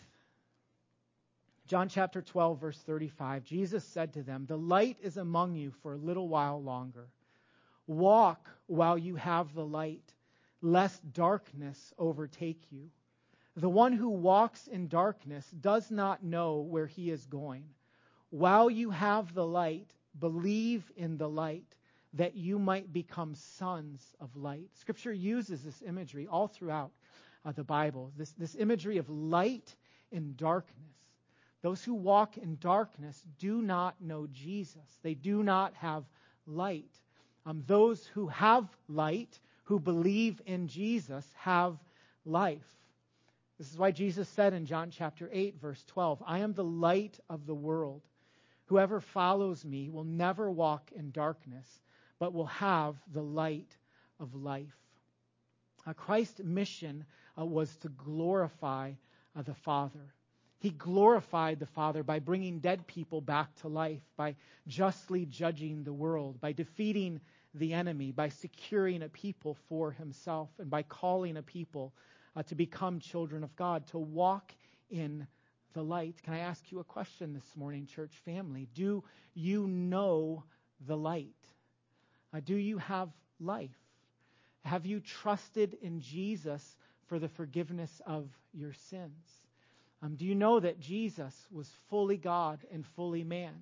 John 1.67 1.89
chapter 1.89 2.21
12, 2.21 2.61
verse 2.61 2.79
35, 2.79 3.45
Jesus 3.45 3.85
said 3.85 4.13
to 4.15 4.23
them, 4.23 4.47
The 4.47 4.59
light 4.59 4.99
is 5.01 5.17
among 5.17 5.55
you 5.55 5.71
for 5.83 5.95
a 5.95 5.99
little 5.99 6.29
while 6.29 6.63
longer. 6.63 7.09
Walk 7.87 8.49
while 8.67 8.99
you 8.99 9.17
have 9.17 9.55
the 9.55 9.65
light, 9.65 10.13
lest 10.61 11.13
darkness 11.13 11.93
overtake 11.99 12.63
you. 12.71 12.91
The 13.57 13.69
one 13.69 13.93
who 13.93 14.09
walks 14.09 14.67
in 14.67 14.89
darkness 14.89 15.47
does 15.61 15.91
not 15.91 16.25
know 16.25 16.61
where 16.61 16.87
he 16.87 17.11
is 17.11 17.27
going. 17.27 17.65
While 18.31 18.71
you 18.71 18.91
have 18.91 19.35
the 19.35 19.47
light, 19.47 19.93
believe 20.19 20.91
in 20.97 21.19
the 21.19 21.29
light, 21.29 21.77
that 22.15 22.35
you 22.35 22.59
might 22.59 22.93
become 22.93 23.35
sons 23.35 24.15
of 24.21 24.35
light. 24.37 24.71
Scripture 24.75 25.13
uses 25.13 25.63
this 25.63 25.83
imagery 25.87 26.27
all 26.27 26.49
throughout 26.49 26.93
uh, 27.45 27.53
the 27.53 27.65
Bible 27.65 28.13
this, 28.17 28.33
this 28.33 28.55
imagery 28.55 28.99
of 28.99 29.09
light 29.09 29.75
and 30.13 30.37
darkness. 30.37 30.77
Those 31.63 31.85
who 31.85 31.95
walk 31.95 32.37
in 32.39 32.59
darkness 32.61 33.25
do 33.39 33.63
not 33.63 34.01
know 34.01 34.27
Jesus, 34.33 34.99
they 35.03 35.15
do 35.15 35.43
not 35.43 35.75
have 35.75 36.05
light. 36.47 36.91
Um, 37.47 37.63
those 37.67 38.07
who 38.07 38.27
have 38.29 38.69
light, 38.89 39.39
who 39.65 39.79
believe 39.79 40.41
in 40.47 40.69
Jesus, 40.69 41.25
have 41.39 41.77
life. 42.25 42.67
This 43.59 43.71
is 43.71 43.79
why 43.79 43.93
Jesus 43.93 44.29
said 44.29 44.55
in 44.55 44.67
John 44.67 44.91
chapter 44.91 45.29
8, 45.33 45.61
verse 45.61 45.85
12, 45.87 46.23
I 46.27 46.41
am 46.41 46.53
the 46.53 46.65
light 46.65 47.19
of 47.31 47.47
the 47.47 47.55
world. 47.55 48.03
Whoever 48.67 49.01
follows 49.01 49.65
me 49.65 49.89
will 49.89 50.05
never 50.05 50.51
walk 50.51 50.91
in 50.93 51.11
darkness, 51.13 51.67
but 52.19 52.33
will 52.33 52.47
have 52.47 52.97
the 53.13 53.23
light 53.23 53.77
of 54.19 54.35
life. 54.35 54.77
Uh, 55.87 55.93
Christ's 55.93 56.41
mission 56.43 57.05
uh, 57.39 57.45
was 57.45 57.77
to 57.79 57.89
glorify 57.89 58.93
uh, 59.37 59.43
the 59.43 59.55
Father. 59.55 60.15
He 60.63 60.71
glorified 60.71 61.59
the 61.59 61.67
Father 61.67 62.05
by 62.05 62.21
bringing 62.21 62.61
dead 62.61 62.87
people 62.87 63.21
back 63.21 63.53
to 63.57 63.69
life, 63.69 64.05
by 64.17 64.37
justly 64.69 65.27
judging 65.27 65.83
the 65.83 65.93
world, 65.93 66.41
by 66.41 66.53
defeating 66.53 67.21
the 67.53 67.73
enemy, 67.73 68.13
by 68.13 68.29
securing 68.29 69.03
a 69.03 69.09
people 69.09 69.57
for 69.69 69.91
himself, 69.91 70.51
and 70.61 70.71
by 70.71 70.85
calling 70.85 71.37
a 71.37 71.43
people 71.43 71.93
uh, 72.37 72.45
to 72.45 72.55
become 72.55 73.01
children 73.01 73.43
of 73.43 73.57
God, 73.57 73.89
to 73.89 73.99
walk 73.99 74.55
in 74.89 75.27
the 75.73 75.83
light. 75.83 76.23
Can 76.23 76.33
I 76.33 76.39
ask 76.39 76.71
you 76.71 76.79
a 76.79 76.85
question 76.85 77.35
this 77.35 77.57
morning, 77.57 77.85
church 77.85 78.15
family? 78.25 78.69
Do 78.73 79.03
you 79.35 79.67
know 79.67 80.45
the 80.87 80.97
light? 80.97 81.35
Uh, 82.33 82.39
do 82.39 82.55
you 82.55 82.79
have 82.79 83.09
life? 83.41 83.71
Have 84.65 84.87
you 84.87 85.01
trusted 85.01 85.77
in 85.83 86.01
Jesus 86.01 86.77
for 87.09 87.19
the 87.19 87.29
forgiveness 87.29 88.01
of 88.07 88.29
your 88.53 88.75
sins? 88.75 89.42
Um, 90.03 90.17
do 90.17 90.27
you 90.27 90.35
know 90.35 90.59
that 90.59 90.81
Jesus 90.81 91.35
was 91.53 91.71
fully 91.89 92.17
God 92.17 92.59
and 92.73 92.85
fully 92.97 93.23
man? 93.23 93.55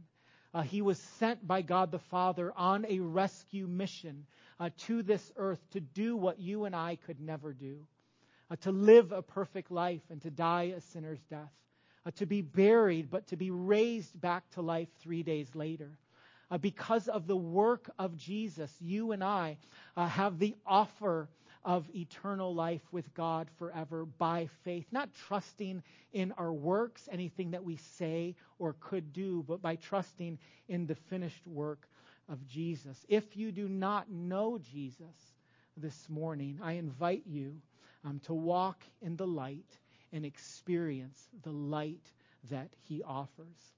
Uh, 0.55 0.63
he 0.63 0.81
was 0.81 0.99
sent 1.19 1.47
by 1.47 1.61
God 1.63 1.93
the 1.93 1.99
Father 1.99 2.53
on 2.57 2.87
a 2.89 2.99
rescue 2.99 3.67
mission 3.67 4.27
uh, 4.59 4.71
to 4.87 5.03
this 5.03 5.31
earth 5.37 5.61
to 5.73 5.81
do 5.81 6.17
what 6.17 6.41
you 6.41 6.65
and 6.65 6.75
I 6.75 6.97
could 6.97 7.21
never 7.21 7.53
do, 7.53 7.79
uh, 8.51 8.57
to 8.63 8.73
live 8.73 9.13
a 9.13 9.23
perfect 9.23 9.71
life 9.71 10.01
and 10.11 10.21
to 10.23 10.31
die 10.31 10.73
a 10.77 10.81
sinner's 10.81 11.23
death, 11.31 11.53
uh, 12.07 12.11
to 12.13 12.27
be 12.27 12.41
buried 12.41 13.11
but 13.11 13.29
to 13.29 13.37
be 13.37 13.51
raised 13.51 14.19
back 14.19 14.49
to 14.53 14.63
life 14.63 14.89
three 15.03 15.23
days 15.23 15.55
later. 15.55 15.91
Uh, 16.51 16.59
because 16.59 17.07
of 17.07 17.29
the 17.29 17.37
work 17.37 17.89
of 17.97 18.17
Jesus, 18.17 18.75
you 18.81 19.13
and 19.13 19.23
I 19.23 19.57
uh, 19.97 20.09
have 20.09 20.39
the 20.39 20.57
offer 20.67 21.29
of 21.65 21.89
eternal 21.95 22.55
life 22.55 22.83
with 22.91 23.13
God 23.15 23.49
forever 23.59 24.07
by 24.07 24.49
faith, 24.65 24.87
not 24.91 25.13
trusting 25.13 25.83
in 26.13 26.33
our 26.33 26.53
works, 26.53 27.09
anything 27.13 27.51
that 27.51 27.65
we 27.65 27.77
say 27.77 28.35
or 28.59 28.75
could 28.81 29.13
do, 29.13 29.45
but 29.47 29.61
by 29.61 29.77
trusting 29.77 30.39
in 30.69 30.87
the 30.87 30.95
finished 30.95 31.47
work 31.47 31.87
of 32.29 32.47
Jesus. 32.47 33.05
If 33.09 33.37
you 33.37 33.53
do 33.53 33.69
not 33.69 34.11
know 34.11 34.59
Jesus 34.59 35.35
this 35.77 36.09
morning, 36.09 36.59
I 36.63 36.73
invite 36.73 37.25
you 37.27 37.57
um, 38.05 38.21
to 38.25 38.33
walk 38.35 38.83
in 39.03 39.17
the 39.17 39.27
light 39.27 39.79
and 40.13 40.25
experience 40.25 41.29
the 41.43 41.53
light 41.53 42.11
that 42.51 42.69
he 42.89 43.03
offers. 43.03 43.75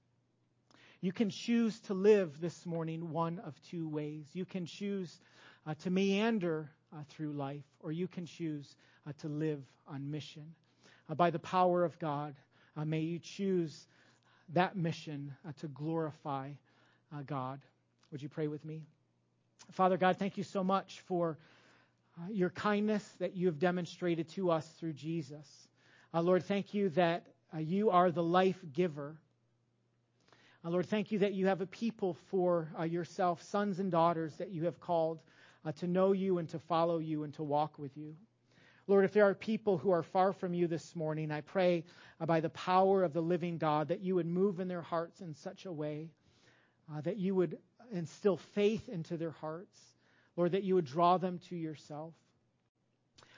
You 1.01 1.11
can 1.11 1.29
choose 1.29 1.81
to 1.81 1.93
live 1.93 2.39
this 2.39 2.65
morning 2.65 3.11
one 3.11 3.39
of 3.39 3.61
two 3.69 3.89
ways. 3.89 4.25
You 4.31 4.45
can 4.45 4.65
choose 4.65 5.19
uh, 5.67 5.73
to 5.83 5.89
meander 5.89 6.71
through 7.09 7.33
life, 7.33 7.65
or 7.79 7.91
you 7.91 8.07
can 8.07 8.25
choose 8.25 8.75
uh, 9.07 9.11
to 9.19 9.27
live 9.27 9.63
on 9.87 10.09
mission. 10.09 10.43
Uh, 11.09 11.15
by 11.15 11.29
the 11.29 11.39
power 11.39 11.83
of 11.83 11.97
God, 11.99 12.35
uh, 12.77 12.85
may 12.85 12.99
you 12.99 13.19
choose 13.19 13.87
that 14.53 14.75
mission 14.75 15.33
uh, 15.47 15.51
to 15.59 15.67
glorify 15.67 16.49
God. 17.27 17.59
Would 18.11 18.23
you 18.23 18.29
pray 18.29 18.47
with 18.47 18.65
me? 18.65 18.81
Father 19.71 19.97
God, 19.97 20.17
thank 20.17 20.35
you 20.35 20.43
so 20.43 20.63
much 20.63 21.01
for 21.05 21.37
your 22.31 22.49
kindness 22.49 23.07
that 23.19 23.35
you 23.35 23.45
have 23.45 23.59
demonstrated 23.59 24.27
to 24.29 24.49
us 24.49 24.67
through 24.79 24.93
Jesus. 24.93 25.67
Lord, 26.11 26.43
thank 26.43 26.73
you 26.73 26.89
that 26.89 27.27
you 27.59 27.91
are 27.91 28.09
the 28.09 28.23
life 28.23 28.57
giver. 28.73 29.15
Lord, 30.63 30.87
thank 30.87 31.11
you 31.11 31.19
that 31.19 31.33
you 31.33 31.45
have 31.45 31.61
a 31.61 31.67
people 31.67 32.17
for 32.31 32.67
yourself, 32.83 33.43
sons 33.43 33.79
and 33.79 33.91
daughters 33.91 34.35
that 34.37 34.49
you 34.49 34.65
have 34.65 34.79
called 34.79 35.19
uh, 35.65 35.71
to 35.73 35.87
know 35.87 36.11
you 36.11 36.37
and 36.37 36.49
to 36.49 36.59
follow 36.59 36.99
you 36.99 37.23
and 37.23 37.33
to 37.35 37.43
walk 37.43 37.77
with 37.79 37.95
you. 37.97 38.15
Lord, 38.87 39.05
if 39.05 39.13
there 39.13 39.27
are 39.29 39.33
people 39.33 39.77
who 39.77 39.91
are 39.91 40.03
far 40.03 40.33
from 40.33 40.53
you 40.53 40.67
this 40.67 40.95
morning, 40.95 41.31
I 41.31 41.41
pray 41.41 41.85
uh, 42.19 42.25
by 42.25 42.41
the 42.41 42.49
power 42.49 43.03
of 43.03 43.13
the 43.13 43.21
living 43.21 43.57
God 43.57 43.87
that 43.87 44.01
you 44.01 44.15
would 44.15 44.25
move 44.25 44.59
in 44.59 44.67
their 44.67 44.81
hearts 44.81 45.21
in 45.21 45.33
such 45.33 45.65
a 45.65 45.71
way 45.71 46.09
uh, 46.91 47.01
that 47.01 47.17
you 47.17 47.33
would 47.33 47.57
instill 47.91 48.37
faith 48.37 48.89
into 48.89 49.15
their 49.15 49.31
hearts. 49.31 49.79
Lord, 50.35 50.51
that 50.53 50.63
you 50.63 50.75
would 50.75 50.85
draw 50.85 51.17
them 51.17 51.39
to 51.49 51.55
yourself. 51.55 52.13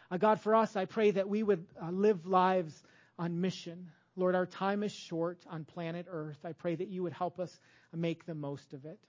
Uh, 0.09 0.17
God, 0.17 0.39
for 0.39 0.55
us, 0.55 0.75
I 0.75 0.85
pray 0.85 1.11
that 1.11 1.27
we 1.27 1.43
would 1.43 1.65
uh, 1.81 1.91
live 1.91 2.25
lives 2.25 2.83
on 3.19 3.41
mission. 3.41 3.91
Lord, 4.15 4.33
our 4.33 4.45
time 4.45 4.81
is 4.81 4.91
short 4.91 5.39
on 5.49 5.65
planet 5.65 6.07
Earth. 6.09 6.39
I 6.45 6.53
pray 6.53 6.75
that 6.75 6.88
you 6.88 7.03
would 7.03 7.13
help 7.13 7.39
us 7.39 7.59
make 7.93 8.25
the 8.25 8.35
most 8.35 8.73
of 8.73 8.85
it. 8.85 8.99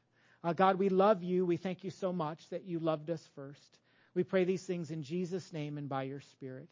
Uh, 0.47 0.53
God, 0.53 0.79
we 0.79 0.89
love 0.89 1.25
you. 1.25 1.45
We 1.45 1.57
thank 1.57 1.83
you 1.83 1.91
so 1.91 2.13
much 2.13 2.49
that 2.51 2.65
you 2.65 2.79
loved 2.79 3.11
us 3.11 3.29
first. 3.35 3.81
We 4.15 4.23
pray 4.23 4.45
these 4.45 4.63
things 4.63 4.93
in 4.93 5.03
Jesus' 5.03 5.53
name 5.53 5.77
and 5.77 5.89
by 5.89 6.05
your 6.05 6.21
Spirit. 6.21 6.69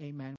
Amen. 0.00 0.28